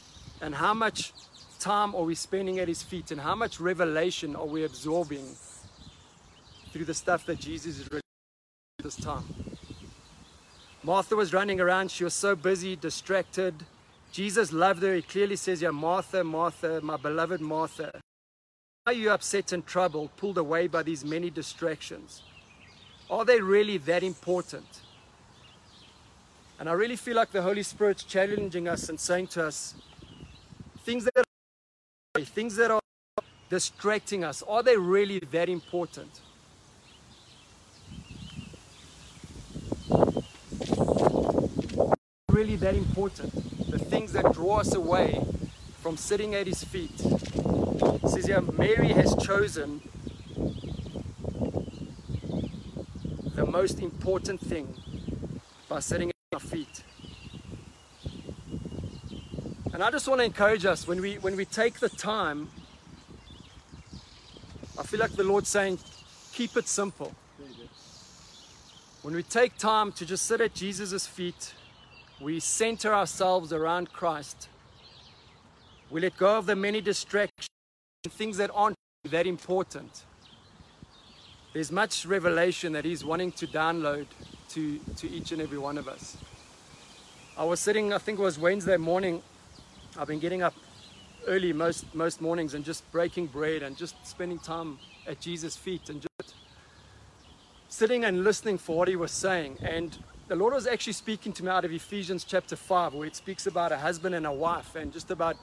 and 0.42 0.54
how 0.54 0.74
much 0.74 1.14
time 1.60 1.96
are 1.96 2.04
we 2.04 2.16
spending 2.16 2.60
at 2.60 2.68
His 2.68 2.84
feet, 2.84 3.12
and 3.12 3.22
how 3.22 3.36
much 3.36 3.60
revelation 3.60 4.36
are 4.36 4.46
we 4.46 4.66
absorbing 4.66 5.26
through 6.72 6.86
the 6.86 6.94
stuff 6.94 7.26
that 7.28 7.40
Jesus 7.40 7.80
is 7.80 7.84
revealing 7.86 8.02
this 8.84 8.96
time? 8.96 9.24
Martha 10.84 11.16
was 11.16 11.34
running 11.34 11.62
around, 11.62 11.92
she 11.92 12.04
was 12.04 12.14
so 12.14 12.36
busy, 12.36 12.76
distracted. 12.76 13.54
Jesus 14.12 14.52
loved 14.52 14.82
her. 14.84 14.96
He 14.96 15.02
clearly 15.02 15.36
says, 15.36 15.62
Yeah, 15.62 15.72
Martha, 15.72 16.24
Martha, 16.24 16.82
my 16.82 16.98
beloved 16.98 17.40
Martha. 17.40 18.02
Are 18.88 18.94
you 18.94 19.12
upset 19.12 19.52
and 19.52 19.66
troubled, 19.66 20.16
pulled 20.18 20.38
away 20.38 20.68
by 20.68 20.84
these 20.84 21.06
many 21.06 21.30
distractions? 21.30 22.24
Are 23.10 23.24
they 23.24 23.40
really 23.40 23.78
that 23.78 24.04
important? 24.04 24.66
And 26.62 26.70
I 26.70 26.74
really 26.74 26.96
feel 26.96 27.16
like 27.16 27.32
the 27.32 27.42
Holy 27.42 27.64
Spirit's 27.64 28.04
challenging 28.04 28.68
us 28.68 28.88
and 28.88 29.00
saying 29.00 29.30
to 29.30 29.48
us, 29.48 29.74
things 30.86 31.06
that 31.06 31.18
are, 31.18 32.22
things 32.22 32.56
that 32.58 32.70
are 32.70 32.80
distracting 33.50 34.24
us, 34.24 34.44
are 34.44 34.62
they 34.62 34.78
really 34.78 35.18
that 35.32 35.50
important? 35.50 36.22
Really 42.30 42.58
that 42.58 42.76
important? 42.76 43.34
The 43.72 43.80
things 43.80 44.14
that 44.14 44.32
draw 44.32 44.60
us 44.60 44.76
away 44.76 45.20
from 45.80 45.98
sitting 45.98 46.36
at 46.36 46.46
his 46.46 46.64
feet. 46.64 46.94
It 47.04 48.08
says 48.08 48.28
here, 48.28 48.40
Mary 48.40 48.90
has 48.90 49.16
chosen 49.16 49.82
the 53.34 53.48
most 53.48 53.80
important 53.80 54.40
thing 54.40 54.76
by 55.68 55.80
sitting 55.80 56.11
feet. 56.42 56.84
And 59.74 59.82
I 59.82 59.90
just 59.90 60.08
want 60.08 60.20
to 60.20 60.26
encourage 60.26 60.66
us 60.66 60.88
when 60.88 61.00
we 61.00 61.16
when 61.16 61.36
we 61.36 61.46
take 61.46 61.80
the 61.80 61.90
time. 61.90 62.50
I 64.78 64.84
feel 64.84 65.00
like 65.00 65.12
the 65.12 65.24
Lord's 65.24 65.50
saying, 65.50 65.80
keep 66.34 66.58
it 66.58 66.68
simple. 66.68 67.14
When 69.02 69.16
we 69.16 69.24
take 69.24 69.58
time 69.58 69.92
to 69.94 70.06
just 70.06 70.26
sit 70.26 70.42
at 70.42 70.54
Jesus' 70.54 71.08
feet, 71.08 71.54
we 72.20 72.40
center 72.40 72.94
ourselves 72.94 73.52
around 73.52 73.92
Christ. 73.92 74.48
We 75.90 76.02
let 76.02 76.18
go 76.18 76.38
of 76.38 76.46
the 76.46 76.56
many 76.56 76.82
distractions, 76.82 77.48
and 78.04 78.14
things 78.14 78.38
that 78.38 78.52
aren't 78.54 78.76
that 79.10 79.26
important. 79.26 80.04
There's 81.54 81.72
much 81.72 82.06
revelation 82.06 82.74
that 82.74 82.86
He's 82.86 83.04
wanting 83.04 83.32
to 83.34 83.48
download 83.48 84.06
to, 84.50 84.80
to 84.98 85.10
each 85.10 85.32
and 85.32 85.42
every 85.42 85.58
one 85.58 85.78
of 85.78 85.88
us. 85.88 86.18
I 87.38 87.46
was 87.46 87.62
sitting, 87.62 87.94
I 87.94 87.98
think 87.98 88.20
it 88.20 88.22
was 88.22 88.38
Wednesday 88.38 88.76
morning. 88.76 89.22
I've 89.98 90.08
been 90.08 90.20
getting 90.20 90.44
up 90.44 90.54
early 91.28 91.54
most, 91.54 91.96
most 91.96 92.20
mornings 92.20 92.56
and 92.56 92.66
just 92.66 92.90
breaking 92.92 93.28
bread 93.28 93.64
and 93.64 93.78
just 93.78 93.96
spending 94.06 94.38
time 94.38 94.78
at 95.08 95.22
Jesus' 95.22 95.56
feet 95.56 95.90
and 95.90 96.02
just 96.02 96.36
sitting 97.70 98.04
and 98.04 98.26
listening 98.26 98.58
for 98.58 98.78
what 98.78 98.90
He 98.90 98.98
was 98.98 99.14
saying. 99.14 99.60
And 99.62 99.98
the 100.28 100.36
Lord 100.36 100.54
was 100.54 100.68
actually 100.68 100.94
speaking 100.94 101.32
to 101.34 101.44
me 101.44 101.50
out 101.50 101.64
of 101.64 101.72
Ephesians 101.72 102.26
chapter 102.26 102.58
5, 102.58 102.96
where 102.96 103.08
it 103.08 103.16
speaks 103.16 103.48
about 103.48 103.72
a 103.72 103.78
husband 103.78 104.14
and 104.14 104.28
a 104.28 104.32
wife 104.32 104.76
and 104.76 104.92
just 104.92 105.10
about 105.10 105.38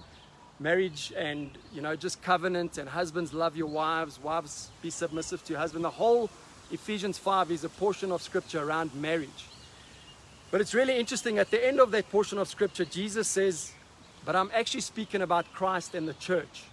marriage 0.61 1.11
and, 1.17 1.51
you 1.73 1.81
know, 1.81 1.97
just 1.97 2.21
covenant 2.21 2.77
and 2.77 2.87
husbands 2.87 3.33
love 3.33 3.57
your 3.57 3.69
wives, 3.69 4.23
wives 4.23 4.71
be 4.83 4.91
submissive 4.91 5.43
to 5.45 5.55
your 5.55 5.61
husband. 5.61 5.85
The 5.85 5.91
whole 5.91 6.29
Ephesians 6.71 7.17
5 7.17 7.51
is 7.51 7.65
a 7.65 7.71
portion 7.71 8.13
of 8.13 8.21
scripture 8.21 8.63
around 8.63 8.95
marriage. 8.95 9.47
But 10.51 10.61
it's 10.61 10.75
really 10.75 10.99
interesting. 10.99 11.39
At 11.39 11.51
the 11.51 11.65
end 11.65 11.79
of 11.79 11.91
that 11.91 12.11
portion 12.11 12.39
of 12.39 12.49
scripture, 12.49 12.85
Jesus 12.85 13.29
says, 13.29 13.73
But 14.25 14.35
I'm 14.35 14.51
actually 14.55 14.81
speaking 14.81 15.21
about 15.21 15.53
Christ 15.53 15.95
and 15.95 16.09
the 16.09 16.15
church. 16.15 16.65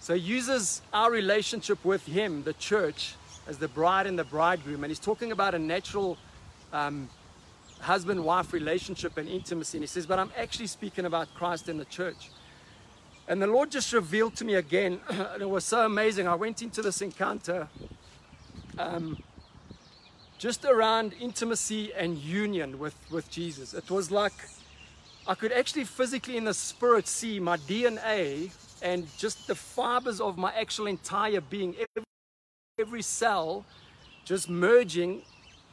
So 0.00 0.14
he 0.14 0.20
uses 0.20 0.80
our 0.92 1.10
relationship 1.10 1.84
with 1.84 2.06
Him, 2.06 2.44
the 2.44 2.52
church, 2.54 3.14
as 3.48 3.58
the 3.58 3.68
bride 3.68 4.06
and 4.06 4.18
the 4.18 4.24
bridegroom. 4.24 4.84
And 4.84 4.90
he's 4.90 5.00
talking 5.00 5.32
about 5.32 5.54
a 5.54 5.58
natural 5.58 6.16
um, 6.72 7.08
husband 7.80 8.24
wife 8.24 8.52
relationship 8.52 9.18
and 9.18 9.28
intimacy. 9.28 9.78
And 9.78 9.82
he 9.82 9.88
says, 9.88 10.06
But 10.06 10.20
I'm 10.20 10.30
actually 10.36 10.68
speaking 10.68 11.06
about 11.06 11.34
Christ 11.34 11.68
and 11.68 11.80
the 11.80 11.86
church. 11.86 12.30
And 13.26 13.42
the 13.42 13.46
Lord 13.46 13.70
just 13.70 13.92
revealed 13.92 14.36
to 14.36 14.44
me 14.44 14.54
again, 14.54 15.00
and 15.08 15.42
it 15.42 15.50
was 15.50 15.64
so 15.64 15.84
amazing. 15.84 16.28
I 16.28 16.36
went 16.36 16.62
into 16.62 16.82
this 16.82 17.02
encounter 17.02 17.68
um, 18.78 19.22
just 20.38 20.64
around 20.64 21.14
intimacy 21.20 21.92
and 21.94 22.16
union 22.18 22.78
with, 22.78 22.94
with 23.10 23.28
Jesus. 23.30 23.74
It 23.74 23.90
was 23.90 24.10
like 24.10 24.32
I 25.26 25.34
could 25.34 25.52
actually 25.52 25.84
physically 25.84 26.38
in 26.38 26.44
the 26.44 26.54
spirit 26.54 27.06
see 27.06 27.38
my 27.38 27.58
DNA 27.58 28.50
and 28.80 29.06
just 29.18 29.46
the 29.46 29.54
fibers 29.54 30.22
of 30.22 30.38
my 30.38 30.54
actual 30.54 30.86
entire 30.86 31.42
being, 31.42 31.74
every, 31.96 32.06
every 32.78 33.02
cell 33.02 33.66
just 34.24 34.48
merging 34.48 35.20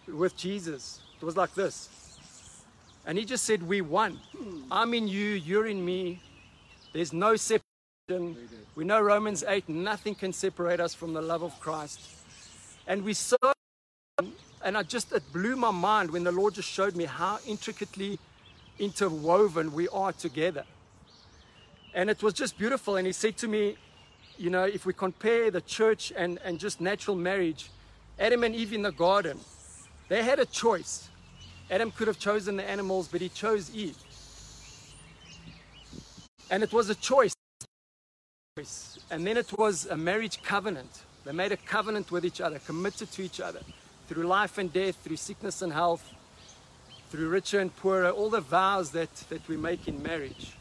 with 0.07 0.35
Jesus. 0.35 0.99
It 1.21 1.25
was 1.25 1.37
like 1.37 1.53
this. 1.55 1.89
And 3.05 3.17
he 3.17 3.23
just 3.23 3.45
said, 3.45 3.63
We 3.63 3.81
won. 3.81 4.19
I'm 4.71 4.93
in 4.93 5.07
you, 5.07 5.29
you're 5.29 5.67
in 5.67 5.85
me. 5.85 6.21
There's 6.91 7.13
no 7.13 7.35
separation. 7.35 8.37
We 8.75 8.83
know 8.83 8.99
Romans 8.99 9.43
8, 9.47 9.69
nothing 9.69 10.15
can 10.15 10.33
separate 10.33 10.79
us 10.79 10.93
from 10.93 11.13
the 11.13 11.21
love 11.21 11.43
of 11.43 11.57
Christ. 11.59 12.01
And 12.87 13.03
we 13.03 13.13
saw, 13.13 13.53
and 14.65 14.75
I 14.75 14.81
just, 14.81 15.11
it 15.13 15.21
blew 15.31 15.55
my 15.55 15.69
mind 15.69 16.09
when 16.09 16.23
the 16.23 16.31
Lord 16.31 16.55
just 16.55 16.67
showed 16.67 16.95
me 16.95 17.05
how 17.05 17.37
intricately 17.45 18.17
interwoven 18.79 19.71
we 19.71 19.87
are 19.89 20.11
together. 20.11 20.65
And 21.93 22.09
it 22.09 22.23
was 22.23 22.33
just 22.33 22.57
beautiful. 22.57 22.95
And 22.95 23.05
he 23.05 23.13
said 23.13 23.37
to 23.37 23.47
me, 23.47 23.77
You 24.39 24.49
know, 24.49 24.63
if 24.63 24.87
we 24.87 24.91
compare 24.91 25.51
the 25.51 25.61
church 25.61 26.11
and, 26.17 26.39
and 26.43 26.59
just 26.59 26.81
natural 26.81 27.15
marriage, 27.15 27.69
Adam 28.19 28.43
and 28.43 28.55
Eve 28.55 28.73
in 28.73 28.81
the 28.81 28.91
garden, 28.91 29.39
they 30.09 30.23
had 30.23 30.39
a 30.39 30.45
choice. 30.45 31.09
Adam 31.69 31.91
could 31.91 32.07
have 32.07 32.17
chosen 32.17 32.57
the 32.57 32.67
animals, 32.67 33.07
but 33.07 33.21
he 33.21 33.29
chose 33.29 33.73
Eve. 33.73 33.97
And 36.49 36.63
it 36.63 36.73
was 36.73 36.89
a 36.89 36.95
choice. 36.95 37.35
And 39.11 39.27
then 39.27 39.37
it 39.37 39.55
was 39.59 39.85
a 39.85 39.95
marriage 39.95 40.41
covenant. 40.41 41.03
They 41.23 41.33
made 41.33 41.51
a 41.51 41.57
covenant 41.57 42.11
with 42.11 42.25
each 42.25 42.41
other, 42.41 42.57
committed 42.59 43.11
to 43.11 43.21
each 43.21 43.39
other 43.39 43.59
through 44.07 44.23
life 44.23 44.57
and 44.57 44.71
death, 44.71 44.97
through 45.03 45.17
sickness 45.17 45.61
and 45.61 45.73
health, 45.73 46.11
through 47.09 47.29
richer 47.29 47.59
and 47.59 47.75
poorer, 47.75 48.09
all 48.09 48.29
the 48.29 48.41
vows 48.41 48.91
that, 48.91 49.13
that 49.29 49.47
we 49.47 49.57
make 49.57 49.87
in 49.87 50.01
marriage. 50.01 50.53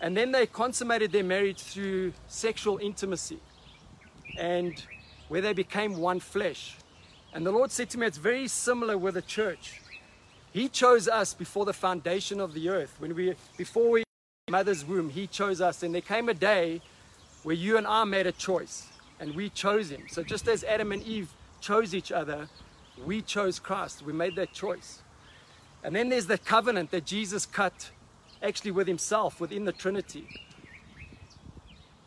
And 0.00 0.16
then 0.16 0.32
they 0.32 0.46
consummated 0.46 1.12
their 1.12 1.24
marriage 1.24 1.60
through 1.60 2.12
sexual 2.28 2.78
intimacy 2.78 3.38
and 4.38 4.82
where 5.28 5.40
they 5.40 5.52
became 5.52 5.98
one 5.98 6.20
flesh. 6.20 6.76
And 7.32 7.44
the 7.44 7.52
Lord 7.52 7.70
said 7.70 7.90
to 7.90 7.98
me, 7.98 8.06
it's 8.06 8.18
very 8.18 8.48
similar 8.48 8.96
with 8.96 9.14
the 9.14 9.22
church. 9.22 9.80
He 10.52 10.68
chose 10.68 11.06
us 11.06 11.34
before 11.34 11.64
the 11.64 11.72
foundation 11.72 12.40
of 12.40 12.54
the 12.54 12.68
earth. 12.68 12.94
When 12.98 13.14
we, 13.14 13.34
before 13.56 13.90
we 13.90 14.04
mother's 14.50 14.84
womb, 14.84 15.08
He 15.08 15.26
chose 15.26 15.60
us. 15.60 15.82
And 15.82 15.94
there 15.94 16.02
came 16.02 16.28
a 16.28 16.34
day 16.34 16.82
where 17.44 17.54
you 17.54 17.76
and 17.76 17.86
I 17.86 18.04
made 18.04 18.26
a 18.26 18.32
choice, 18.32 18.88
and 19.18 19.34
we 19.34 19.48
chose 19.48 19.90
Him. 19.90 20.02
So 20.08 20.22
just 20.22 20.48
as 20.48 20.64
Adam 20.64 20.92
and 20.92 21.02
Eve 21.04 21.32
chose 21.60 21.94
each 21.94 22.12
other, 22.12 22.48
we 23.04 23.22
chose 23.22 23.58
Christ. 23.58 24.02
We 24.02 24.12
made 24.12 24.36
that 24.36 24.52
choice. 24.52 25.00
And 25.82 25.94
then 25.94 26.08
there's 26.08 26.26
the 26.26 26.38
covenant 26.38 26.90
that 26.90 27.06
Jesus 27.06 27.46
cut 27.46 27.90
actually 28.42 28.70
with 28.70 28.86
Himself 28.86 29.40
within 29.40 29.64
the 29.64 29.72
Trinity. 29.72 30.28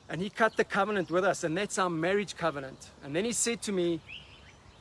And 0.09 0.21
He 0.21 0.29
cut 0.29 0.57
the 0.57 0.63
covenant 0.63 1.09
with 1.09 1.23
us, 1.23 1.43
and 1.43 1.57
that's 1.57 1.79
our 1.79 1.89
marriage 1.89 2.35
covenant. 2.35 2.89
And 3.03 3.15
then 3.15 3.25
He 3.25 3.31
said 3.31 3.61
to 3.63 3.71
me, 3.71 3.99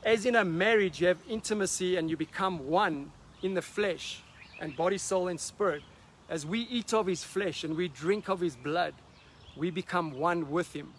as 0.05 0.25
in 0.25 0.35
a 0.35 0.43
marriage, 0.43 0.99
you 0.99 1.07
have 1.07 1.19
intimacy 1.29 1.95
and 1.95 2.09
you 2.09 2.17
become 2.17 2.67
one 2.67 3.11
in 3.41 3.53
the 3.53 3.61
flesh 3.61 4.21
and 4.59 4.75
body, 4.75 4.97
soul, 4.97 5.29
and 5.29 5.39
spirit. 5.39 5.81
As 6.29 6.45
we 6.45 6.61
eat 6.61 6.93
of 6.93 7.07
his 7.07 7.23
flesh 7.23 7.63
and 7.63 7.75
we 7.75 7.87
drink 7.87 8.27
of 8.27 8.39
his 8.39 8.55
blood, 8.55 8.93
we 9.55 9.71
become 9.71 10.11
one 10.19 10.49
with 10.51 10.73
him. 10.73 10.93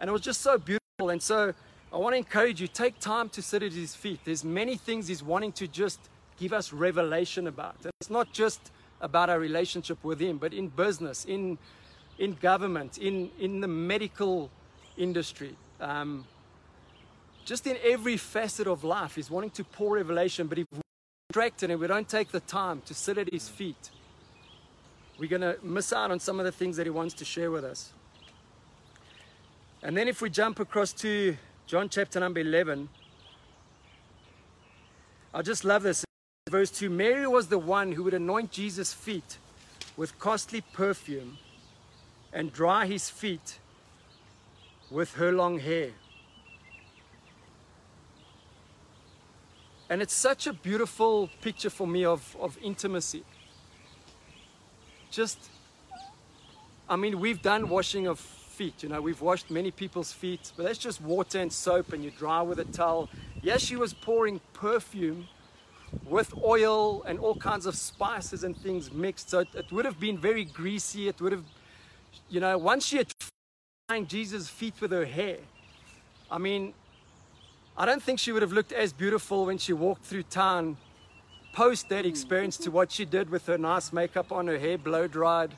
And 0.00 0.08
it 0.08 0.12
was 0.12 0.22
just 0.22 0.40
so 0.40 0.58
beautiful. 0.58 1.10
And 1.10 1.22
so 1.22 1.54
I 1.92 1.98
want 1.98 2.14
to 2.14 2.18
encourage 2.18 2.58
you 2.58 2.68
take 2.68 2.98
time 3.00 3.28
to 3.30 3.42
sit 3.42 3.62
at 3.62 3.72
his 3.72 3.94
feet. 3.94 4.20
There's 4.24 4.44
many 4.44 4.76
things 4.76 5.08
he's 5.08 5.22
wanting 5.22 5.52
to 5.52 5.68
just 5.68 6.00
give 6.38 6.54
us 6.54 6.72
revelation 6.72 7.46
about. 7.46 7.76
And 7.82 7.92
it's 8.00 8.08
not 8.08 8.32
just 8.32 8.72
about 9.02 9.28
our 9.28 9.38
relationship 9.38 10.02
with 10.02 10.18
him, 10.18 10.38
but 10.38 10.54
in 10.54 10.68
business, 10.68 11.26
in, 11.26 11.58
in 12.18 12.32
government, 12.40 12.96
in, 12.96 13.30
in 13.38 13.60
the 13.60 13.68
medical 13.68 14.50
industry. 14.96 15.54
Um, 15.80 16.24
just 17.44 17.66
in 17.66 17.76
every 17.84 18.16
facet 18.16 18.66
of 18.66 18.84
life, 18.84 19.16
he's 19.16 19.30
wanting 19.30 19.50
to 19.50 19.64
pour 19.64 19.96
revelation, 19.96 20.46
but 20.46 20.58
if 20.58 20.66
we're 20.72 20.80
distracted 21.28 21.70
and 21.70 21.78
we 21.78 21.88
don't 21.88 22.08
take 22.08 22.30
the 22.30 22.40
time 22.40 22.80
to 22.86 22.94
sit 22.94 23.18
at 23.18 23.30
his 23.30 23.50
feet, 23.50 23.90
we're 25.18 25.28
going 25.28 25.42
to 25.42 25.58
miss 25.62 25.92
out 25.92 26.10
on 26.10 26.20
some 26.20 26.38
of 26.38 26.46
the 26.46 26.52
things 26.52 26.78
that 26.78 26.86
he 26.86 26.90
wants 26.90 27.12
to 27.14 27.24
share 27.26 27.50
with 27.50 27.64
us. 27.64 27.92
And 29.82 29.94
then 29.94 30.08
if 30.08 30.22
we 30.22 30.30
jump 30.30 30.58
across 30.58 30.94
to 30.94 31.36
John 31.66 31.88
chapter 31.88 32.20
number 32.20 32.40
11, 32.40 32.88
I 35.32 35.42
just 35.42 35.64
love 35.64 35.82
this. 35.82 36.04
Verse 36.50 36.70
2 36.70 36.90
Mary 36.90 37.26
was 37.26 37.48
the 37.48 37.58
one 37.58 37.92
who 37.92 38.02
would 38.02 38.14
anoint 38.14 38.50
Jesus' 38.50 38.92
feet 38.92 39.38
with 39.96 40.18
costly 40.18 40.60
perfume 40.60 41.38
and 42.32 42.52
dry 42.52 42.86
his 42.86 43.08
feet 43.08 43.58
with 44.90 45.14
her 45.14 45.32
long 45.32 45.58
hair. 45.60 45.90
And 49.88 50.02
it's 50.02 50.14
such 50.14 50.46
a 50.46 50.52
beautiful 50.52 51.28
picture 51.40 51.70
for 51.70 51.86
me 51.86 52.04
of, 52.04 52.36
of 52.40 52.58
intimacy. 52.62 53.24
Just, 55.10 55.50
I 56.88 56.96
mean, 56.96 57.20
we've 57.20 57.42
done 57.42 57.68
washing 57.68 58.06
of 58.06 58.18
feet, 58.52 58.82
you 58.82 58.88
know, 58.88 59.00
we've 59.00 59.20
washed 59.20 59.50
many 59.50 59.70
people's 59.70 60.12
feet, 60.12 60.52
but 60.56 60.64
that's 60.64 60.78
just 60.78 61.00
water 61.00 61.38
and 61.40 61.52
soap 61.52 61.92
and 61.92 62.04
you 62.04 62.10
dry 62.10 62.42
with 62.42 62.58
a 62.58 62.64
towel. 62.64 63.08
Yes, 63.40 63.62
she 63.62 63.76
was 63.76 63.92
pouring 63.94 64.40
perfume 64.52 65.26
with 66.04 66.34
oil 66.42 67.02
and 67.04 67.18
all 67.18 67.34
kinds 67.34 67.66
of 67.66 67.74
spices 67.74 68.44
and 68.44 68.56
things 68.56 68.92
mixed. 68.92 69.30
So 69.30 69.40
it, 69.40 69.48
it 69.54 69.72
would 69.72 69.84
have 69.84 69.98
been 69.98 70.18
very 70.18 70.44
greasy. 70.44 71.08
It 71.08 71.20
would 71.20 71.32
have, 71.32 71.44
you 72.28 72.40
know, 72.40 72.58
once 72.58 72.86
she 72.86 72.98
had 72.98 74.08
Jesus' 74.08 74.48
feet 74.48 74.74
with 74.80 74.92
her 74.92 75.06
hair, 75.06 75.38
I 76.30 76.38
mean, 76.38 76.74
I 77.76 77.86
don't 77.86 78.02
think 78.02 78.18
she 78.18 78.32
would 78.32 78.42
have 78.42 78.52
looked 78.52 78.72
as 78.72 78.92
beautiful 78.92 79.46
when 79.46 79.58
she 79.58 79.72
walked 79.72 80.04
through 80.04 80.24
town 80.24 80.76
post 81.54 81.88
that 81.88 82.06
experience 82.06 82.56
to 82.58 82.70
what 82.70 82.90
she 82.90 83.04
did 83.04 83.28
with 83.28 83.46
her 83.46 83.58
nice 83.58 83.92
makeup 83.92 84.32
on, 84.32 84.46
her 84.46 84.58
hair 84.58 84.78
blow 84.78 85.06
dried 85.06 85.50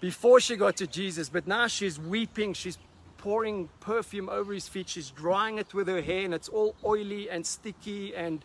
before 0.00 0.40
she 0.40 0.56
got 0.56 0.76
to 0.78 0.86
Jesus. 0.86 1.28
But 1.28 1.46
now 1.46 1.66
she's 1.66 1.98
weeping, 1.98 2.54
she's 2.54 2.78
pouring 3.18 3.68
perfume 3.80 4.28
over 4.28 4.52
his 4.52 4.66
feet, 4.66 4.88
she's 4.88 5.10
drying 5.10 5.58
it 5.58 5.74
with 5.74 5.88
her 5.88 6.00
hair, 6.00 6.24
and 6.24 6.34
it's 6.34 6.48
all 6.48 6.74
oily 6.84 7.28
and 7.28 7.46
sticky, 7.46 8.14
and 8.14 8.44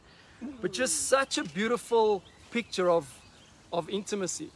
but 0.61 0.73
just 0.73 1.07
such 1.07 1.37
a 1.37 1.43
beautiful 1.43 2.21
picture 2.51 2.89
of, 2.89 3.21
of 3.71 3.89
intimacy. 3.89 4.51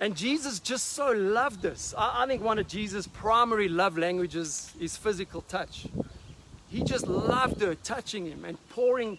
And 0.00 0.16
Jesus 0.16 0.58
just 0.58 0.88
so 0.88 1.12
loved 1.12 1.64
us. 1.66 1.94
I, 1.96 2.24
I 2.24 2.26
think 2.26 2.42
one 2.42 2.58
of 2.58 2.66
Jesus' 2.66 3.06
primary 3.06 3.68
love 3.68 3.98
languages 3.98 4.72
is 4.80 4.96
physical 4.96 5.42
touch. 5.42 5.86
He 6.68 6.82
just 6.82 7.06
loved 7.06 7.60
her, 7.60 7.74
touching 7.74 8.26
him 8.26 8.44
and 8.44 8.56
pouring 8.70 9.18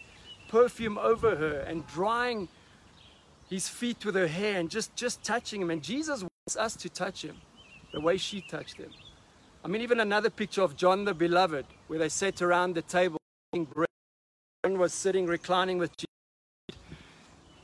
perfume 0.49 0.97
over 0.97 1.35
her 1.35 1.59
and 1.59 1.85
drying 1.87 2.47
his 3.49 3.67
feet 3.67 4.05
with 4.05 4.15
her 4.15 4.27
hair 4.27 4.59
and 4.59 4.69
just, 4.69 4.95
just 4.95 5.23
touching 5.23 5.61
him. 5.61 5.69
And 5.69 5.83
Jesus 5.83 6.23
wants 6.47 6.57
us 6.57 6.75
to 6.81 6.89
touch 6.89 7.23
him 7.23 7.37
the 7.93 8.01
way 8.01 8.17
she 8.17 8.41
touched 8.41 8.77
him. 8.77 8.91
I 9.63 9.67
mean, 9.67 9.81
even 9.81 9.99
another 9.99 10.29
picture 10.29 10.63
of 10.63 10.75
John 10.75 11.05
the 11.05 11.13
Beloved, 11.13 11.65
where 11.87 11.99
they 11.99 12.09
sat 12.09 12.41
around 12.41 12.73
the 12.73 12.81
table 12.81 13.19
eating 13.53 13.65
bread. 13.65 13.87
John 14.65 14.79
was 14.79 14.93
sitting 14.93 15.27
reclining 15.27 15.77
with 15.77 15.91
Jesus, 15.97 16.81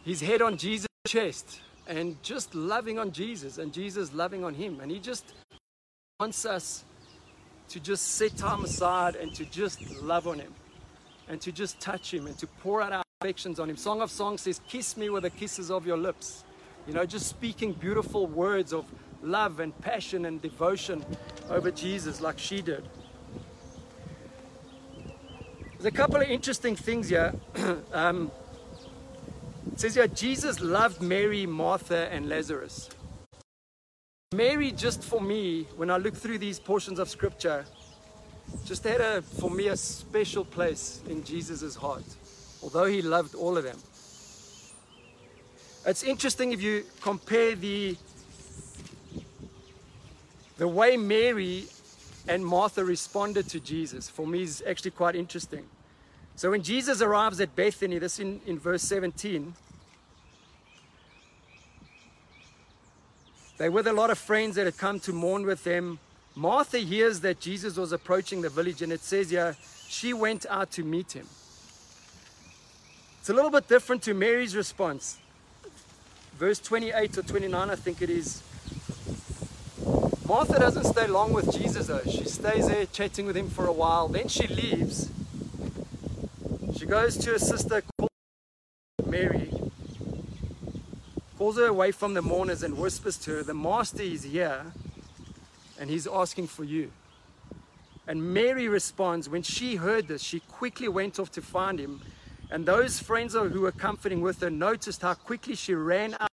his 0.04 0.22
head 0.22 0.42
on 0.42 0.58
Jesus' 0.58 0.88
chest, 1.08 1.62
and 1.88 2.22
just 2.22 2.54
loving 2.54 3.00
on 3.00 3.12
Jesus 3.12 3.58
and 3.58 3.74
Jesus 3.74 4.14
loving 4.14 4.44
on 4.44 4.54
him. 4.54 4.80
And 4.80 4.92
he 4.92 5.00
just 5.00 5.34
wants 6.20 6.46
us 6.46 6.84
to 7.70 7.80
just 7.80 8.14
set 8.14 8.38
time 8.38 8.64
aside 8.64 9.16
and 9.16 9.34
to 9.36 9.46
just 9.46 9.90
love 10.02 10.28
on 10.28 10.40
him 10.40 10.54
and 11.28 11.42
to 11.42 11.52
just 11.52 11.80
touch 11.80 12.14
him 12.14 12.28
and 12.28 12.38
to 12.38 12.48
pour 12.48 12.82
out 12.82 12.94
our 12.94 13.04
affections 13.22 13.60
on 13.60 13.70
him. 13.70 13.78
Song 13.78 14.02
of 14.02 14.12
Songs 14.12 14.42
says, 14.42 14.62
Kiss 14.68 14.98
me 14.98 15.10
with 15.10 15.24
the 15.24 15.30
kisses 15.30 15.72
of 15.72 15.86
your 15.88 15.98
lips. 15.98 16.44
You 16.88 16.94
know, 16.94 17.06
just 17.06 17.28
speaking 17.28 17.74
beautiful 17.74 18.28
words 18.28 18.72
of 18.72 18.86
love 19.22 19.60
and 19.60 19.78
passion 19.82 20.24
and 20.26 20.42
devotion 20.42 21.06
over 21.50 21.70
Jesus 21.70 22.22
like 22.22 22.40
she 22.40 22.62
did. 22.62 22.84
There's 25.74 25.86
a 25.86 25.92
couple 25.92 26.22
of 26.22 26.30
interesting 26.30 26.78
things 26.78 27.10
here. 27.10 27.36
um, 27.94 28.32
it 29.74 29.82
says 29.82 29.96
here, 29.96 30.08
Jesus 30.08 30.62
loved 30.62 31.02
Mary, 31.02 31.46
Martha, 31.46 32.08
and 32.10 32.30
Lazarus. 32.30 32.90
Mary, 34.34 34.72
just 34.72 35.04
for 35.04 35.20
me, 35.20 35.68
when 35.76 35.92
I 35.92 35.98
look 35.98 36.16
through 36.16 36.38
these 36.38 36.58
portions 36.58 37.00
of 37.00 37.10
scripture, 37.10 37.66
just 38.66 38.86
had 38.86 39.02
a, 39.02 39.22
for 39.22 39.52
me, 39.52 39.68
a 39.68 39.76
special 39.76 40.46
place 40.46 41.02
in 41.10 41.24
Jesus' 41.24 41.76
heart, 41.76 42.06
although 42.64 42.86
he 42.86 43.02
loved 43.02 43.36
all 43.36 43.58
of 43.58 43.66
them. 43.66 43.78
It's 45.88 46.04
interesting 46.04 46.52
if 46.52 46.62
you 46.62 46.84
compare 47.00 47.56
the, 47.56 47.96
the 50.58 50.68
way 50.68 50.98
Mary 50.98 51.64
and 52.28 52.46
Martha 52.46 52.84
responded 52.84 53.48
to 53.48 53.62
Jesus. 53.62 54.10
For 54.10 54.28
me, 54.28 54.44
is 54.44 54.62
actually 54.68 54.92
quite 54.92 55.16
interesting. 55.16 55.64
So 56.36 56.52
when 56.52 56.62
Jesus 56.62 57.02
arrives 57.02 57.40
at 57.40 57.56
Bethany, 57.56 58.00
this 58.00 58.20
in, 58.20 58.42
in 58.46 58.60
verse 58.60 58.84
17, 58.84 59.54
They 63.58 63.70
with 63.70 63.88
a 63.88 63.94
lot 63.94 64.12
of 64.12 64.20
friends 64.20 64.56
that 64.58 64.66
had 64.66 64.78
come 64.78 65.00
to 65.00 65.14
mourn 65.14 65.46
with 65.46 65.64
them. 65.64 66.00
Martha 66.36 66.78
hears 66.78 67.22
that 67.22 67.40
Jesus 67.40 67.76
was 67.76 67.92
approaching 67.92 68.42
the 68.42 68.50
village, 68.50 68.84
and 68.84 68.92
it 68.92 69.02
says 69.02 69.32
here, 69.32 69.56
she 69.88 70.14
went 70.14 70.46
out 70.48 70.70
to 70.72 70.84
meet 70.84 71.14
him. 71.14 71.26
It's 73.20 73.30
a 73.30 73.34
little 73.34 73.50
bit 73.50 73.68
different 73.68 74.04
to 74.04 74.14
Mary's 74.14 74.56
response. 74.56 75.18
Verse 76.38 76.60
28 76.60 77.18
or 77.18 77.24
29, 77.24 77.70
I 77.70 77.76
think 77.76 78.02
it 78.02 78.10
is. 78.10 78.42
Martha 80.28 80.60
doesn't 80.60 80.86
stay 80.86 81.08
long 81.08 81.34
with 81.34 81.58
Jesus 81.58 81.88
though. 81.88 82.02
She 82.04 82.26
stays 82.26 82.68
there 82.68 82.86
chatting 82.86 83.26
with 83.26 83.36
him 83.36 83.50
for 83.50 83.66
a 83.66 83.74
while. 83.74 84.08
Then 84.08 84.28
she 84.28 84.48
leaves. 84.48 85.10
She 86.78 86.86
goes 86.86 87.18
to 87.18 87.32
her 87.32 87.40
sister 87.40 87.82
called 87.98 88.12
Mary 89.06 89.48
calls 91.48 91.58
her 91.58 91.68
away 91.68 91.92
from 91.92 92.14
the 92.14 92.22
mourners 92.22 92.62
and 92.62 92.78
whispers 92.78 93.18
to 93.18 93.32
her, 93.32 93.42
The 93.42 93.54
master 93.54 94.04
is 94.04 94.24
here 94.24 94.66
and 95.80 95.90
he's 95.90 96.06
asking 96.06 96.48
for 96.48 96.66
you. 96.66 96.92
And 98.06 98.34
Mary 98.34 98.68
responds, 98.68 99.30
when 99.30 99.44
she 99.44 99.76
heard 99.78 100.10
this, 100.10 100.22
she 100.22 100.42
quickly 100.42 100.90
went 100.90 101.20
off 101.20 101.32
to 101.32 101.42
find 101.42 101.80
him. 101.80 102.02
And 102.52 102.66
those 102.66 103.00
friends 103.00 103.34
who 103.34 103.62
were 103.62 103.72
comforting 103.72 104.20
with 104.20 104.42
her 104.42 104.50
noticed 104.50 105.04
how 105.04 105.14
quickly 105.14 105.56
she 105.56 105.74
ran 105.74 106.18
out. 106.20 106.27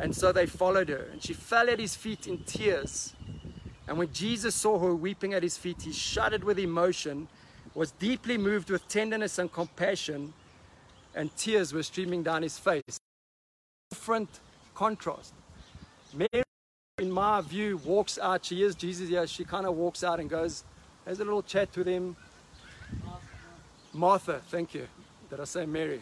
And 0.00 0.14
so 0.14 0.32
they 0.32 0.46
followed 0.46 0.88
her. 0.88 1.08
And 1.12 1.22
she 1.22 1.32
fell 1.32 1.68
at 1.68 1.78
his 1.78 1.94
feet 1.94 2.26
in 2.26 2.38
tears. 2.44 3.14
And 3.86 3.98
when 3.98 4.12
Jesus 4.12 4.54
saw 4.54 4.78
her 4.78 4.94
weeping 4.94 5.34
at 5.34 5.42
his 5.42 5.56
feet, 5.56 5.82
he 5.82 5.92
shuddered 5.92 6.44
with 6.44 6.58
emotion, 6.58 7.28
was 7.74 7.92
deeply 7.92 8.38
moved 8.38 8.70
with 8.70 8.86
tenderness 8.88 9.38
and 9.38 9.52
compassion, 9.52 10.32
and 11.14 11.34
tears 11.36 11.72
were 11.72 11.82
streaming 11.82 12.22
down 12.22 12.42
his 12.42 12.58
face 12.58 13.00
different 13.90 14.40
contrast. 14.74 15.34
Mary, 16.14 16.44
in 16.98 17.10
my 17.10 17.40
view, 17.40 17.76
walks 17.78 18.18
out. 18.18 18.44
She 18.44 18.62
is 18.62 18.74
Jesus 18.74 19.08
here. 19.08 19.26
She 19.26 19.44
kind 19.44 19.66
of 19.66 19.74
walks 19.74 20.04
out 20.04 20.20
and 20.20 20.30
goes, 20.30 20.64
has 21.06 21.18
a 21.18 21.24
little 21.24 21.42
chat 21.42 21.76
with 21.76 21.86
him. 21.86 22.16
Martha, 23.92 24.40
thank 24.48 24.74
you. 24.74 24.86
Did 25.28 25.40
I 25.40 25.44
say 25.44 25.66
Mary? 25.66 26.00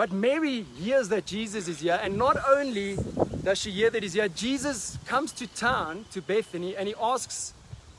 But 0.00 0.12
Mary 0.12 0.62
hears 0.78 1.10
that 1.10 1.26
Jesus 1.26 1.68
is 1.68 1.80
here, 1.80 2.00
and 2.02 2.16
not 2.16 2.38
only 2.48 2.96
does 3.44 3.58
she 3.58 3.70
hear 3.70 3.90
that 3.90 4.02
he's 4.02 4.14
here, 4.14 4.28
Jesus 4.28 4.96
comes 5.04 5.30
to 5.32 5.46
town, 5.46 6.06
to 6.12 6.22
Bethany, 6.22 6.74
and 6.74 6.88
he 6.88 6.94
asks 6.98 7.52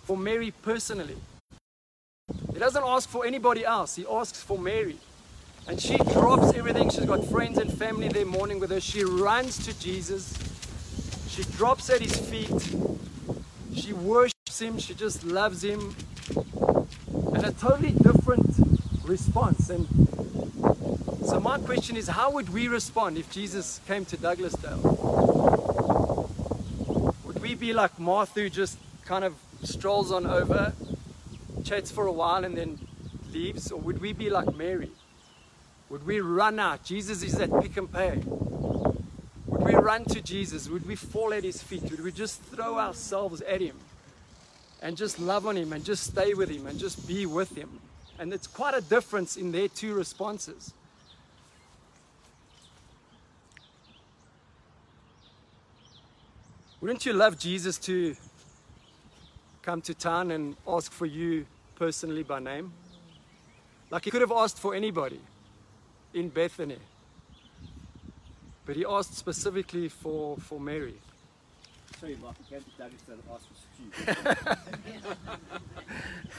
for 0.05 0.17
Mary 0.17 0.51
personally. 0.63 1.17
He 2.53 2.57
doesn't 2.57 2.83
ask 2.83 3.07
for 3.07 3.23
anybody 3.23 3.63
else, 3.63 3.97
he 3.97 4.07
asks 4.11 4.41
for 4.41 4.57
Mary. 4.57 4.97
And 5.67 5.79
she 5.79 5.95
drops 5.97 6.55
everything. 6.55 6.89
She's 6.89 7.05
got 7.05 7.23
friends 7.25 7.59
and 7.59 7.71
family 7.71 8.07
there 8.07 8.25
mourning 8.25 8.59
with 8.59 8.71
her. 8.71 8.79
She 8.79 9.03
runs 9.03 9.63
to 9.67 9.79
Jesus. 9.79 10.35
She 11.29 11.43
drops 11.55 11.91
at 11.91 12.01
his 12.01 12.17
feet. 12.17 12.49
She 13.75 13.93
worships 13.93 14.59
him, 14.59 14.79
she 14.79 14.95
just 14.95 15.23
loves 15.23 15.63
him. 15.63 15.95
And 17.35 17.45
a 17.45 17.51
totally 17.51 17.91
different 17.91 18.55
response. 19.05 19.69
And 19.69 19.87
so 21.25 21.39
my 21.39 21.59
question 21.59 21.97
is 21.97 22.07
how 22.07 22.31
would 22.31 22.49
we 22.51 22.67
respond 22.67 23.17
if 23.17 23.29
Jesus 23.31 23.79
came 23.87 24.05
to 24.05 24.17
Douglasdale? 24.17 24.81
Would 27.25 27.41
we 27.41 27.55
be 27.55 27.73
like 27.73 27.99
Martha 27.99 28.41
who 28.41 28.49
just 28.49 28.77
kind 29.05 29.23
of 29.23 29.35
strolls 29.63 30.11
on 30.11 30.25
over, 30.25 30.73
chats 31.63 31.91
for 31.91 32.07
a 32.07 32.11
while 32.11 32.43
and 32.43 32.57
then 32.57 32.79
leaves? 33.31 33.71
Or 33.71 33.79
would 33.79 34.01
we 34.01 34.13
be 34.13 34.29
like 34.29 34.55
Mary? 34.55 34.91
Would 35.89 36.05
we 36.05 36.21
run 36.21 36.59
out? 36.59 36.83
Jesus 36.83 37.21
is 37.23 37.35
at 37.35 37.49
Pick 37.61 37.77
n 37.77 37.87
Pay. 37.87 38.23
Would 39.47 39.63
we 39.63 39.75
run 39.75 40.05
to 40.05 40.21
Jesus? 40.21 40.69
Would 40.69 40.87
we 40.87 40.95
fall 40.95 41.33
at 41.33 41.43
his 41.43 41.61
feet? 41.61 41.83
Would 41.83 42.01
we 42.01 42.11
just 42.11 42.41
throw 42.43 42.79
ourselves 42.79 43.41
at 43.41 43.61
him 43.61 43.77
and 44.81 44.97
just 44.97 45.19
love 45.19 45.45
on 45.45 45.57
him 45.57 45.73
and 45.73 45.83
just 45.83 46.03
stay 46.03 46.33
with 46.33 46.49
him 46.49 46.65
and 46.65 46.79
just 46.79 47.07
be 47.07 47.25
with 47.25 47.55
him? 47.55 47.79
And 48.17 48.33
it's 48.33 48.47
quite 48.47 48.73
a 48.73 48.81
difference 48.81 49.35
in 49.35 49.51
their 49.51 49.67
two 49.67 49.93
responses. 49.93 50.73
Wouldn't 56.81 57.05
you 57.05 57.13
love 57.13 57.37
Jesus 57.37 57.77
to 57.79 58.15
come 59.61 59.81
to 59.83 59.93
town 59.93 60.31
and 60.31 60.57
ask 60.67 60.91
for 60.91 61.05
you 61.05 61.45
personally 61.75 62.23
by 62.23 62.39
name? 62.39 62.73
Like 63.91 64.05
he 64.05 64.09
could 64.09 64.21
have 64.21 64.31
asked 64.31 64.57
for 64.57 64.73
anybody 64.73 65.19
in 66.15 66.29
Bethany. 66.29 66.79
But 68.65 68.77
he 68.77 68.83
asked 68.83 69.13
specifically 69.13 69.89
for, 69.89 70.37
for 70.37 70.59
Mary. 70.59 70.95
Sorry, 71.99 72.17
Mark, 72.19 72.35
to 72.37 72.43
Douglas 72.79 73.01
and 73.11 73.21
asked 73.31 73.45
for 73.47 73.55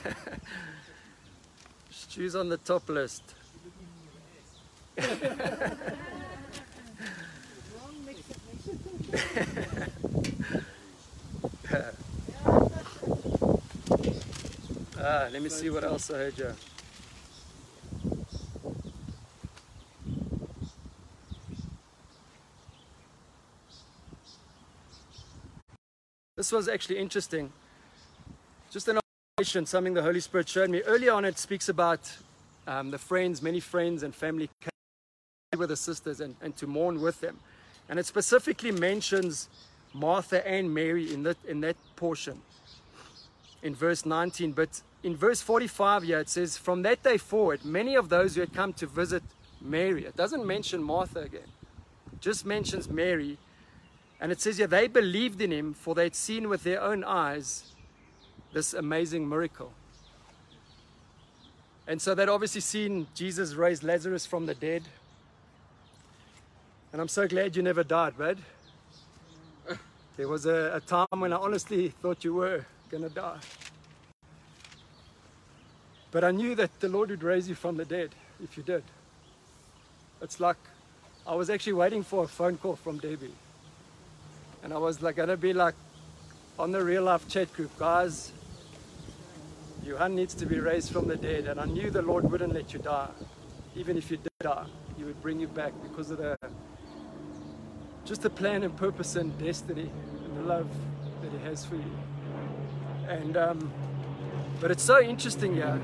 stew. 0.02 0.40
Stew's 1.90 2.34
on 2.34 2.48
the 2.48 2.56
top 2.56 2.88
list. 2.88 3.22
ah, 14.98 15.28
let 15.30 15.42
me 15.42 15.50
see 15.50 15.68
what 15.68 15.84
else 15.84 16.10
I 16.10 16.14
heard 16.14 16.38
you. 16.38 16.54
This 26.36 26.50
was 26.50 26.68
actually 26.68 26.98
interesting. 26.98 27.52
Just 28.70 28.88
an 28.88 28.98
observation, 29.38 29.66
something 29.66 29.92
the 29.92 30.02
Holy 30.02 30.20
Spirit 30.20 30.48
showed 30.48 30.70
me. 30.70 30.80
Earlier 30.82 31.12
on, 31.12 31.26
it 31.26 31.38
speaks 31.38 31.68
about 31.68 32.10
um, 32.66 32.90
the 32.90 32.98
friends, 32.98 33.42
many 33.42 33.60
friends 33.60 34.02
and 34.02 34.14
family 34.14 34.48
with 35.56 35.68
the 35.68 35.76
sisters 35.76 36.20
and, 36.20 36.34
and 36.40 36.56
to 36.56 36.66
mourn 36.66 37.02
with 37.02 37.20
them. 37.20 37.38
And 37.92 37.98
it 37.98 38.06
specifically 38.06 38.70
mentions 38.70 39.50
Martha 39.92 40.48
and 40.48 40.72
Mary 40.72 41.12
in 41.12 41.24
that, 41.24 41.36
in 41.46 41.60
that 41.60 41.76
portion 41.94 42.40
in 43.62 43.74
verse 43.74 44.06
19. 44.06 44.52
But 44.52 44.80
in 45.02 45.14
verse 45.14 45.42
45 45.42 46.04
here, 46.04 46.20
it 46.20 46.30
says, 46.30 46.56
From 46.56 46.80
that 46.84 47.02
day 47.02 47.18
forward, 47.18 47.66
many 47.66 47.94
of 47.94 48.08
those 48.08 48.34
who 48.34 48.40
had 48.40 48.54
come 48.54 48.72
to 48.72 48.86
visit 48.86 49.22
Mary, 49.60 50.06
it 50.06 50.16
doesn't 50.16 50.46
mention 50.46 50.82
Martha 50.82 51.20
again, 51.20 51.52
it 52.10 52.22
just 52.22 52.46
mentions 52.46 52.88
Mary. 52.88 53.36
And 54.22 54.32
it 54.32 54.40
says 54.40 54.56
here, 54.56 54.66
they 54.66 54.86
believed 54.86 55.42
in 55.42 55.50
him, 55.50 55.74
for 55.74 55.94
they'd 55.94 56.14
seen 56.14 56.48
with 56.48 56.64
their 56.64 56.80
own 56.80 57.04
eyes 57.04 57.74
this 58.54 58.72
amazing 58.72 59.28
miracle. 59.28 59.74
And 61.86 62.00
so 62.00 62.14
they'd 62.14 62.30
obviously 62.30 62.62
seen 62.62 63.08
Jesus 63.14 63.52
raise 63.52 63.82
Lazarus 63.82 64.24
from 64.24 64.46
the 64.46 64.54
dead. 64.54 64.84
And 66.92 67.00
I'm 67.00 67.08
so 67.08 67.26
glad 67.26 67.56
you 67.56 67.62
never 67.62 67.82
died, 67.82 68.18
bud. 68.18 68.38
There 70.18 70.28
was 70.28 70.44
a, 70.44 70.72
a 70.74 70.80
time 70.80 71.06
when 71.20 71.32
I 71.32 71.36
honestly 71.36 71.88
thought 71.88 72.22
you 72.22 72.34
were 72.34 72.66
going 72.90 73.02
to 73.02 73.08
die. 73.08 73.38
But 76.10 76.22
I 76.22 76.30
knew 76.30 76.54
that 76.54 76.80
the 76.80 76.90
Lord 76.90 77.08
would 77.08 77.22
raise 77.22 77.48
you 77.48 77.54
from 77.54 77.78
the 77.78 77.86
dead 77.86 78.10
if 78.44 78.58
you 78.58 78.62
did. 78.62 78.84
It's 80.20 80.38
like 80.38 80.58
I 81.26 81.34
was 81.34 81.48
actually 81.48 81.72
waiting 81.72 82.02
for 82.02 82.24
a 82.24 82.28
phone 82.28 82.58
call 82.58 82.76
from 82.76 82.98
Debbie. 82.98 83.32
And 84.62 84.74
I 84.74 84.76
was 84.76 85.00
like, 85.00 85.16
gonna 85.16 85.38
be 85.38 85.54
like 85.54 85.74
on 86.58 86.72
the 86.72 86.84
real 86.84 87.04
life 87.04 87.26
chat 87.26 87.50
group, 87.54 87.76
guys, 87.78 88.32
Johan 89.82 90.14
needs 90.14 90.34
to 90.34 90.44
be 90.44 90.60
raised 90.60 90.92
from 90.92 91.08
the 91.08 91.16
dead. 91.16 91.46
And 91.46 91.58
I 91.58 91.64
knew 91.64 91.90
the 91.90 92.02
Lord 92.02 92.30
wouldn't 92.30 92.52
let 92.52 92.74
you 92.74 92.80
die. 92.80 93.08
Even 93.74 93.96
if 93.96 94.10
you 94.10 94.18
did 94.18 94.32
die, 94.40 94.66
He 94.98 95.04
would 95.04 95.20
bring 95.22 95.40
you 95.40 95.48
back 95.48 95.72
because 95.82 96.10
of 96.10 96.18
the 96.18 96.36
just 98.12 98.20
the 98.20 98.28
plan 98.28 98.62
and 98.62 98.76
purpose 98.76 99.16
and 99.16 99.38
destiny 99.38 99.90
and 100.24 100.36
the 100.36 100.42
love 100.42 100.68
that 101.22 101.32
He 101.32 101.38
has 101.46 101.64
for 101.64 101.76
you. 101.76 101.92
And 103.08 103.38
um, 103.38 103.72
but 104.60 104.70
it's 104.70 104.82
so 104.82 105.00
interesting 105.00 105.54
here. 105.54 105.80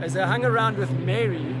As 0.00 0.16
I 0.16 0.26
hung 0.26 0.44
around 0.44 0.76
with 0.78 0.90
Mary, 0.90 1.54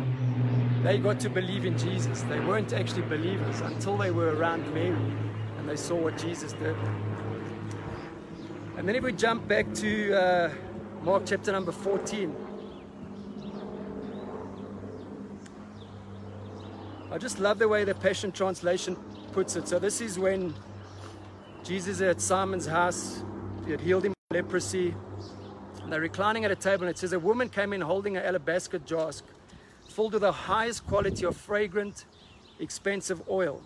they 0.82 0.98
got 0.98 1.20
to 1.20 1.30
believe 1.30 1.64
in 1.64 1.78
Jesus. 1.78 2.22
They 2.22 2.40
weren't 2.40 2.72
actually 2.72 3.02
believers 3.02 3.60
until 3.60 3.96
they 3.96 4.10
were 4.10 4.34
around 4.34 4.66
Mary 4.74 4.96
and 5.58 5.68
they 5.68 5.76
saw 5.76 5.94
what 5.94 6.18
Jesus 6.18 6.54
did. 6.54 6.74
And 8.76 8.88
then 8.88 8.96
if 8.96 9.04
we 9.04 9.12
jump 9.12 9.46
back 9.46 9.72
to 9.74 10.12
uh, 10.12 10.50
Mark 11.04 11.22
chapter 11.24 11.52
number 11.52 11.70
14. 11.70 12.34
I 17.12 17.18
just 17.18 17.38
love 17.38 17.60
the 17.60 17.68
way 17.68 17.84
the 17.84 17.94
Passion 17.94 18.32
Translation 18.32 18.96
puts 19.34 19.56
it. 19.56 19.66
So 19.66 19.80
this 19.80 20.00
is 20.00 20.16
when 20.16 20.54
Jesus 21.64 22.00
at 22.00 22.20
Simon's 22.20 22.66
house, 22.66 23.24
he 23.64 23.72
had 23.72 23.80
healed 23.80 24.04
him 24.04 24.12
of 24.12 24.36
leprosy. 24.36 24.94
And 25.82 25.92
they're 25.92 26.00
reclining 26.00 26.44
at 26.44 26.52
a 26.52 26.56
table, 26.56 26.84
and 26.84 26.90
it 26.90 26.98
says, 26.98 27.12
A 27.12 27.18
woman 27.18 27.48
came 27.48 27.72
in 27.72 27.80
holding 27.80 28.16
an 28.16 28.24
alabaster 28.24 28.78
jar 28.78 29.10
filled 29.88 30.12
with 30.12 30.22
the 30.22 30.30
highest 30.30 30.86
quality 30.86 31.26
of 31.26 31.36
fragrant, 31.36 32.04
expensive 32.60 33.28
oil. 33.28 33.60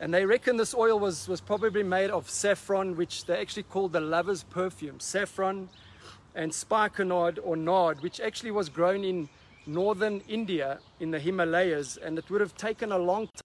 And 0.00 0.12
they 0.12 0.24
reckon 0.24 0.56
this 0.56 0.74
oil 0.74 0.98
was, 0.98 1.28
was 1.28 1.42
probably 1.42 1.82
made 1.82 2.08
of 2.08 2.30
saffron, 2.30 2.96
which 2.96 3.26
they 3.26 3.38
actually 3.38 3.64
called 3.64 3.92
the 3.92 4.00
lover's 4.00 4.42
perfume. 4.42 5.00
Saffron 5.00 5.68
and 6.34 6.54
spikenard 6.54 7.38
or 7.44 7.56
nard, 7.56 8.00
which 8.02 8.20
actually 8.20 8.52
was 8.52 8.70
grown 8.70 9.04
in 9.04 9.28
northern 9.66 10.22
India 10.28 10.78
in 11.00 11.10
the 11.10 11.18
Himalayas. 11.18 11.96
And 11.96 12.18
it 12.18 12.30
would 12.30 12.40
have 12.40 12.56
taken 12.56 12.92
a 12.92 12.98
long 12.98 13.26
time 13.26 13.44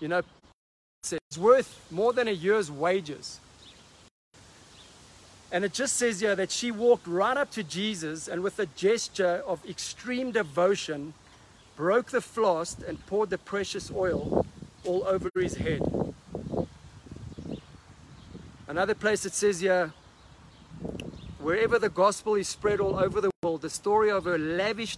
you 0.00 0.08
know, 0.08 0.22
it's 1.10 1.38
worth 1.38 1.80
more 1.90 2.12
than 2.12 2.28
a 2.28 2.32
year's 2.32 2.70
wages. 2.70 3.40
And 5.52 5.64
it 5.64 5.72
just 5.72 5.96
says 5.96 6.20
here 6.20 6.34
that 6.34 6.50
she 6.50 6.70
walked 6.70 7.06
right 7.06 7.36
up 7.36 7.50
to 7.52 7.62
Jesus 7.62 8.28
and 8.28 8.42
with 8.42 8.58
a 8.58 8.66
gesture 8.66 9.42
of 9.46 9.64
extreme 9.68 10.32
devotion, 10.32 11.14
broke 11.76 12.10
the 12.10 12.20
flask 12.20 12.80
and 12.86 13.04
poured 13.06 13.30
the 13.30 13.38
precious 13.38 13.90
oil 13.90 14.46
all 14.84 15.04
over 15.04 15.30
his 15.36 15.56
head. 15.56 15.82
Another 18.66 18.94
place 18.94 19.24
it 19.24 19.34
says 19.34 19.60
here, 19.60 19.92
wherever 21.38 21.78
the 21.78 21.88
gospel 21.88 22.34
is 22.34 22.48
spread 22.48 22.80
all 22.80 22.98
over 22.98 23.20
the 23.20 23.33
the 23.58 23.70
story 23.70 24.10
of 24.10 24.24
her 24.24 24.38
lavish 24.38 24.96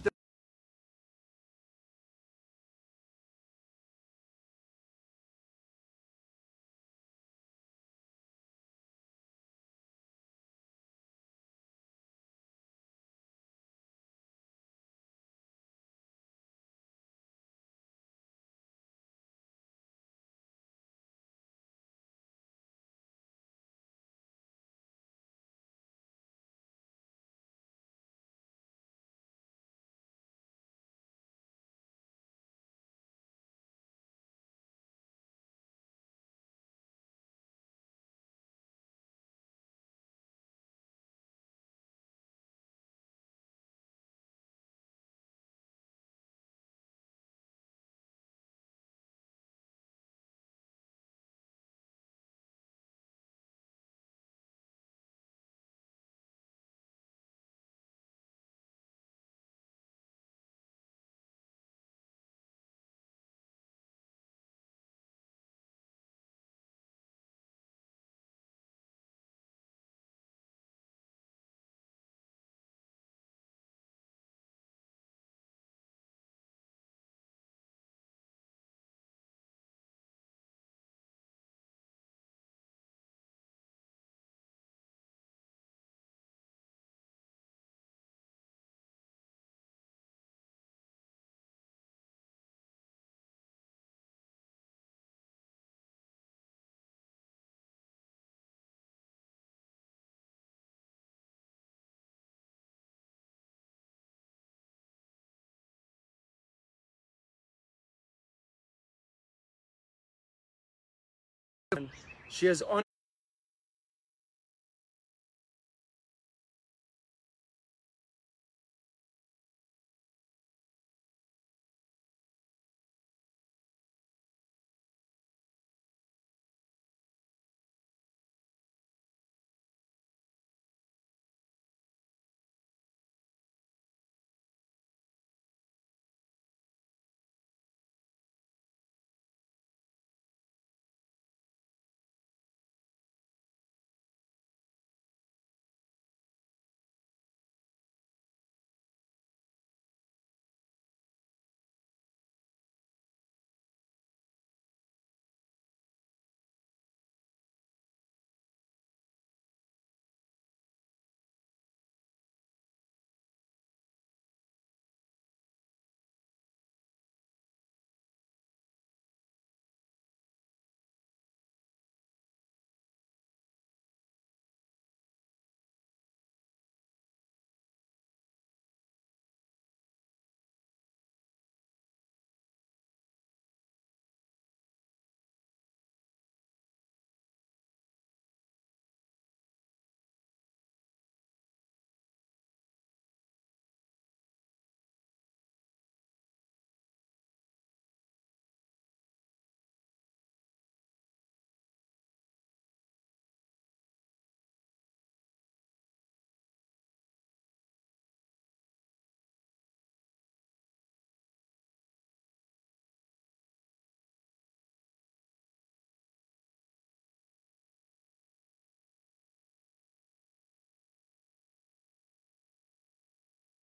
She 112.29 112.45
has 112.45 112.61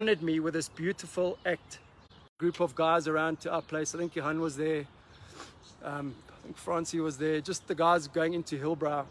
honored 0.04 0.22
me 0.22 0.42
with 0.42 0.54
this 0.54 0.68
beautiful 0.68 1.38
act. 1.46 1.80
Group 2.38 2.60
of 2.60 2.76
guys 2.76 3.08
around 3.08 3.40
to 3.40 3.50
our 3.50 3.62
place. 3.62 3.96
I 3.96 4.00
think 4.00 4.14
Johan 4.18 4.42
was 4.42 4.58
there. 4.58 4.84
Um, 5.82 6.14
I 6.28 6.44
think 6.44 6.58
Francie 6.58 7.00
was 7.00 7.18
there. 7.18 7.40
Just 7.40 7.66
the 7.70 7.76
guys 7.76 8.10
going 8.10 8.34
into 8.34 8.60
Hillbrow 8.60 9.06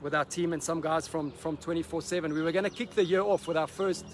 with 0.00 0.14
our 0.14 0.24
team 0.24 0.54
and 0.54 0.62
some 0.62 0.80
guys 0.80 1.06
from 1.06 1.30
from 1.30 1.58
24/7. 1.58 2.32
We 2.32 2.40
were 2.40 2.52
going 2.52 2.64
to 2.64 2.70
kick 2.70 2.92
the 2.92 3.04
year 3.04 3.20
off 3.20 3.46
with 3.46 3.58
our 3.58 3.66
first 3.66 4.06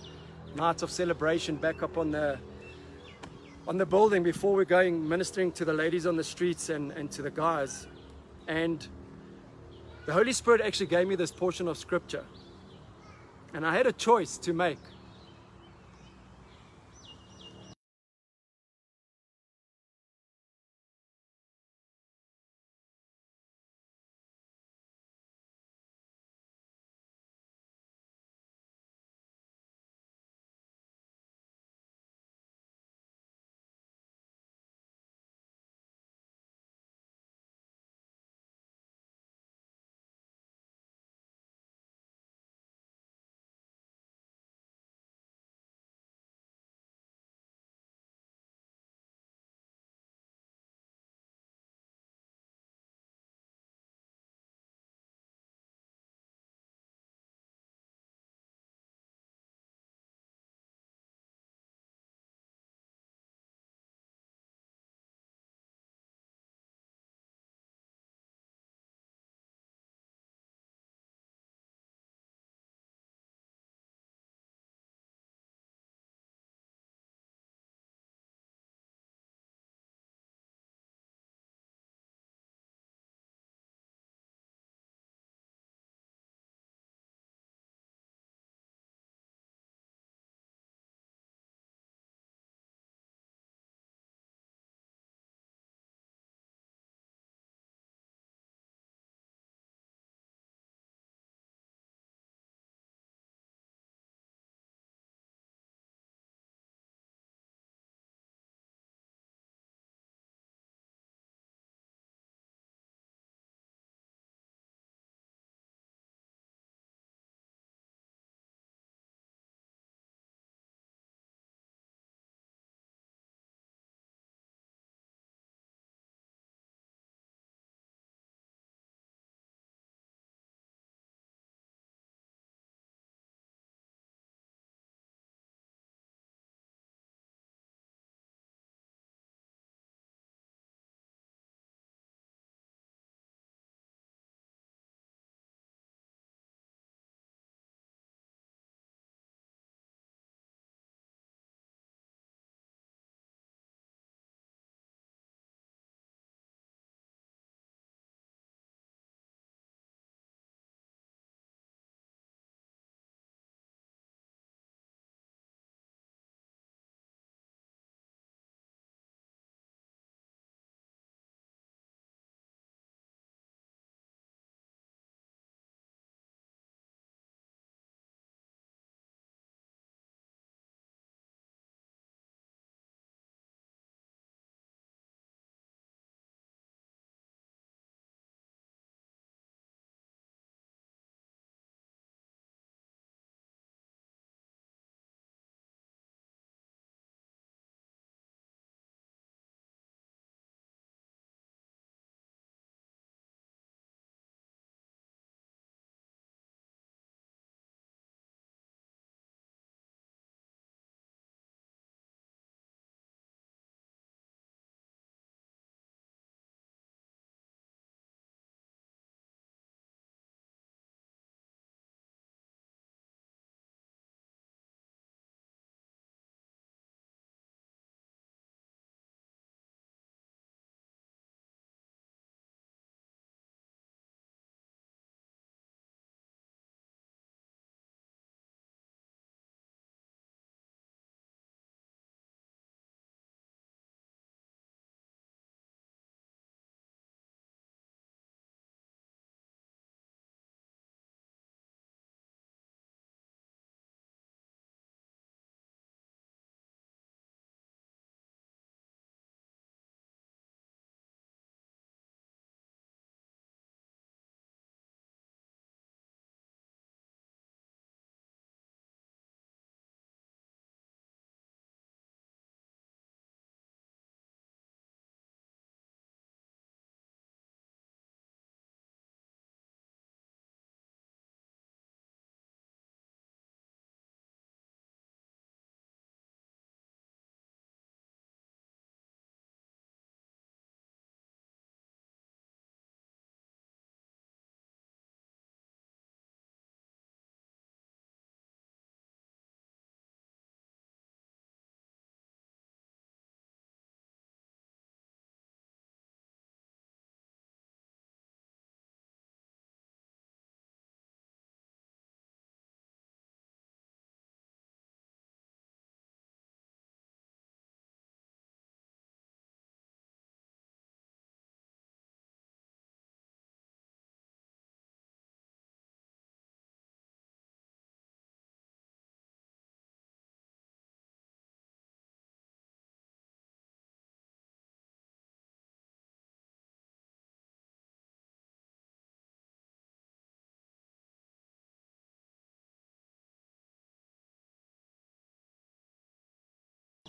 night 0.57 0.83
of 0.83 0.90
celebration 0.90 1.54
back 1.54 1.80
up 1.85 1.96
on 1.96 2.11
the 2.11 2.40
on 3.68 3.78
the 3.78 3.87
building 3.87 4.24
before 4.24 4.52
we're 4.57 4.64
going 4.64 5.09
ministering 5.09 5.52
to 5.52 5.64
the 5.64 5.72
ladies 5.72 6.09
on 6.09 6.16
the 6.16 6.24
streets 6.24 6.70
and, 6.70 6.90
and 6.90 7.09
to 7.12 7.22
the 7.22 7.30
guys. 7.30 7.87
And 8.48 8.85
the 10.07 10.12
Holy 10.12 10.33
Spirit 10.33 10.61
actually 10.61 10.87
gave 10.87 11.07
me 11.07 11.14
this 11.14 11.30
portion 11.30 11.68
of 11.68 11.78
scripture. 11.78 12.24
And 13.52 13.64
I 13.64 13.72
had 13.76 13.87
a 13.87 13.92
choice 13.92 14.38
to 14.38 14.52
make. 14.52 14.80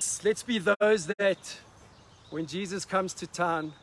Let's, 0.05 0.23
let's 0.23 0.43
be 0.43 0.59
those 0.59 1.07
that 1.17 1.57
when 2.29 2.45
Jesus 2.45 2.85
comes 2.85 3.11
to 3.15 3.25
town, 3.25 3.73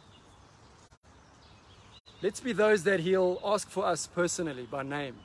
let's 2.22 2.38
be 2.38 2.52
those 2.52 2.84
that 2.84 3.00
he'll 3.00 3.40
ask 3.44 3.68
for 3.68 3.84
us 3.84 4.06
personally 4.06 4.68
by 4.70 4.84
name. 4.84 5.16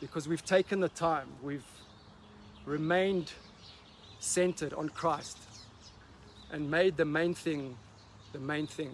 Because 0.00 0.28
we've 0.28 0.44
taken 0.44 0.78
the 0.78 0.90
time, 0.90 1.26
we've 1.42 1.64
remained 2.64 3.32
centered 4.20 4.72
on 4.74 4.90
Christ 4.90 5.38
and 6.52 6.70
made 6.70 6.96
the 6.96 7.04
main 7.04 7.34
thing 7.34 7.76
the 8.32 8.38
main 8.38 8.68
thing. 8.68 8.92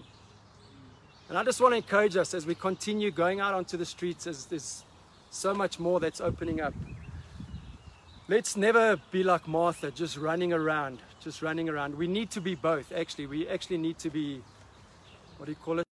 And 1.28 1.36
I 1.36 1.44
just 1.44 1.60
want 1.60 1.72
to 1.72 1.76
encourage 1.76 2.16
us 2.16 2.32
as 2.32 2.46
we 2.46 2.54
continue 2.54 3.10
going 3.10 3.40
out 3.40 3.54
onto 3.54 3.76
the 3.76 3.86
streets, 3.86 4.26
as 4.26 4.46
there's 4.46 4.84
so 5.30 5.54
much 5.54 5.78
more 5.78 6.00
that's 6.00 6.20
opening 6.20 6.60
up. 6.60 6.74
Let's 8.30 8.56
never 8.56 8.96
be 9.10 9.24
like 9.24 9.48
Martha, 9.48 9.90
just 9.90 10.16
running 10.16 10.52
around, 10.52 11.00
just 11.20 11.42
running 11.42 11.68
around. 11.68 11.96
We 11.96 12.06
need 12.06 12.30
to 12.30 12.40
be 12.40 12.54
both, 12.54 12.92
actually. 12.92 13.26
We 13.26 13.48
actually 13.48 13.78
need 13.78 13.98
to 13.98 14.08
be, 14.08 14.40
what 15.36 15.46
do 15.46 15.50
you 15.50 15.56
call 15.56 15.80
it? 15.80 15.89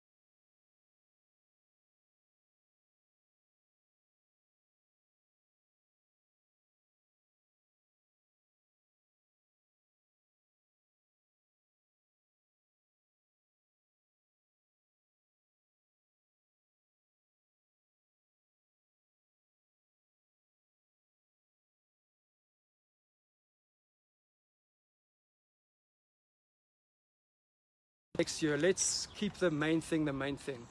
Next 28.17 28.41
year, 28.41 28.57
let's 28.57 29.07
keep 29.15 29.33
the 29.35 29.51
main 29.51 29.81
thing 29.81 30.05
the 30.05 30.13
main 30.13 30.37
thing. 30.37 30.65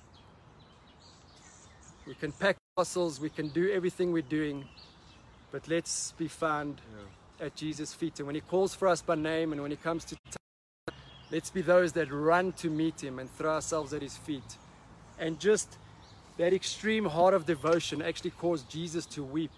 We 2.06 2.14
can 2.14 2.32
pack 2.32 2.56
parcels, 2.76 3.20
we 3.20 3.30
can 3.30 3.48
do 3.48 3.70
everything 3.72 4.12
we're 4.12 4.22
doing, 4.22 4.64
but 5.50 5.66
let's 5.68 6.12
be 6.12 6.28
found 6.28 6.80
at 7.40 7.54
Jesus' 7.54 7.94
feet. 7.94 8.18
And 8.18 8.26
when 8.26 8.34
He 8.34 8.40
calls 8.40 8.74
for 8.74 8.88
us 8.88 9.02
by 9.02 9.14
name 9.14 9.52
and 9.52 9.62
when 9.62 9.70
He 9.70 9.76
comes 9.76 10.04
to 10.06 10.16
town, 10.16 10.96
let's 11.30 11.50
be 11.50 11.62
those 11.62 11.92
that 11.92 12.12
run 12.12 12.52
to 12.54 12.70
meet 12.70 13.02
Him 13.02 13.18
and 13.18 13.30
throw 13.30 13.52
ourselves 13.52 13.92
at 13.92 14.02
His 14.02 14.16
feet. 14.16 14.58
And 15.18 15.40
just 15.40 15.78
that 16.36 16.52
extreme 16.52 17.06
heart 17.06 17.34
of 17.34 17.46
devotion 17.46 18.02
actually 18.02 18.30
caused 18.32 18.68
Jesus 18.68 19.06
to 19.06 19.22
weep 19.22 19.52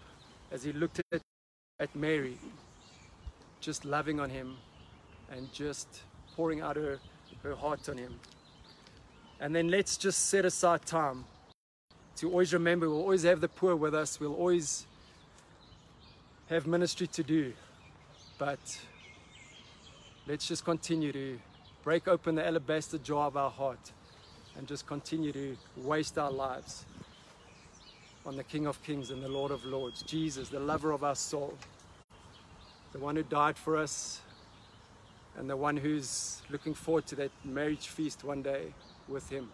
as 0.52 0.62
He 0.62 0.72
looked 0.72 1.00
at, 1.12 1.20
at 1.80 1.94
Mary, 1.96 2.38
just 3.60 3.84
loving 3.84 4.20
on 4.20 4.30
Him 4.30 4.56
and 5.30 5.52
just 5.52 5.88
pouring 6.36 6.60
out 6.60 6.76
her 6.76 7.00
her 7.42 7.54
heart 7.54 7.88
on 7.88 7.98
Him. 7.98 8.18
And 9.40 9.54
then 9.54 9.68
let's 9.68 9.96
just 9.96 10.28
set 10.28 10.44
aside 10.44 10.86
time 10.86 11.24
to 12.16 12.30
always 12.30 12.52
remember 12.54 12.88
we'll 12.88 13.00
always 13.00 13.24
have 13.24 13.40
the 13.40 13.48
poor 13.48 13.76
with 13.76 13.94
us, 13.94 14.18
we'll 14.18 14.34
always 14.34 14.86
have 16.48 16.66
ministry 16.66 17.06
to 17.08 17.22
do. 17.22 17.52
But 18.38 18.58
let's 20.26 20.48
just 20.48 20.64
continue 20.64 21.12
to 21.12 21.38
break 21.82 22.08
open 22.08 22.34
the 22.34 22.46
alabaster 22.46 22.98
jar 22.98 23.26
of 23.26 23.36
our 23.36 23.50
heart 23.50 23.92
and 24.56 24.66
just 24.66 24.86
continue 24.86 25.32
to 25.32 25.56
waste 25.76 26.18
our 26.18 26.30
lives 26.30 26.84
on 28.24 28.36
the 28.36 28.44
King 28.44 28.66
of 28.66 28.82
Kings 28.82 29.10
and 29.10 29.22
the 29.22 29.28
Lord 29.28 29.52
of 29.52 29.64
Lords, 29.64 30.02
Jesus, 30.02 30.48
the 30.48 30.58
lover 30.58 30.90
of 30.90 31.04
our 31.04 31.14
soul, 31.14 31.54
the 32.92 32.98
one 32.98 33.14
who 33.14 33.22
died 33.22 33.56
for 33.56 33.76
us, 33.76 34.20
and 35.38 35.48
the 35.48 35.56
one 35.56 35.76
who's 35.76 36.42
looking 36.50 36.74
forward 36.74 37.06
to 37.06 37.14
that 37.16 37.30
marriage 37.44 37.88
feast 37.88 38.24
one 38.24 38.42
day 38.42 38.72
with 39.08 39.28
him. 39.28 39.50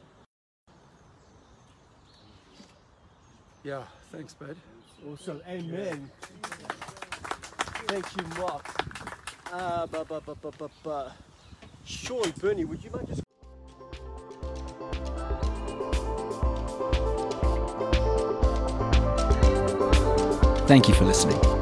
Yeah, 3.64 3.82
thanks, 4.10 4.34
bud. 4.34 4.56
Awesome. 5.10 5.40
Amen. 5.48 6.10
Thank 7.88 8.16
you, 8.16 8.40
Mark. 8.40 8.66
Uh, 9.52 9.86
ba, 9.86 10.04
ba, 10.04 10.20
ba, 10.20 10.34
ba, 10.34 10.50
ba, 10.58 10.70
ba. 10.82 11.12
Sean, 11.84 12.32
Bernie, 12.40 12.64
would 12.64 12.82
you 12.82 12.90
mind 12.90 13.08
just 13.08 13.22
Thank 20.66 20.88
you 20.88 20.94
for 20.94 21.04
listening. 21.04 21.61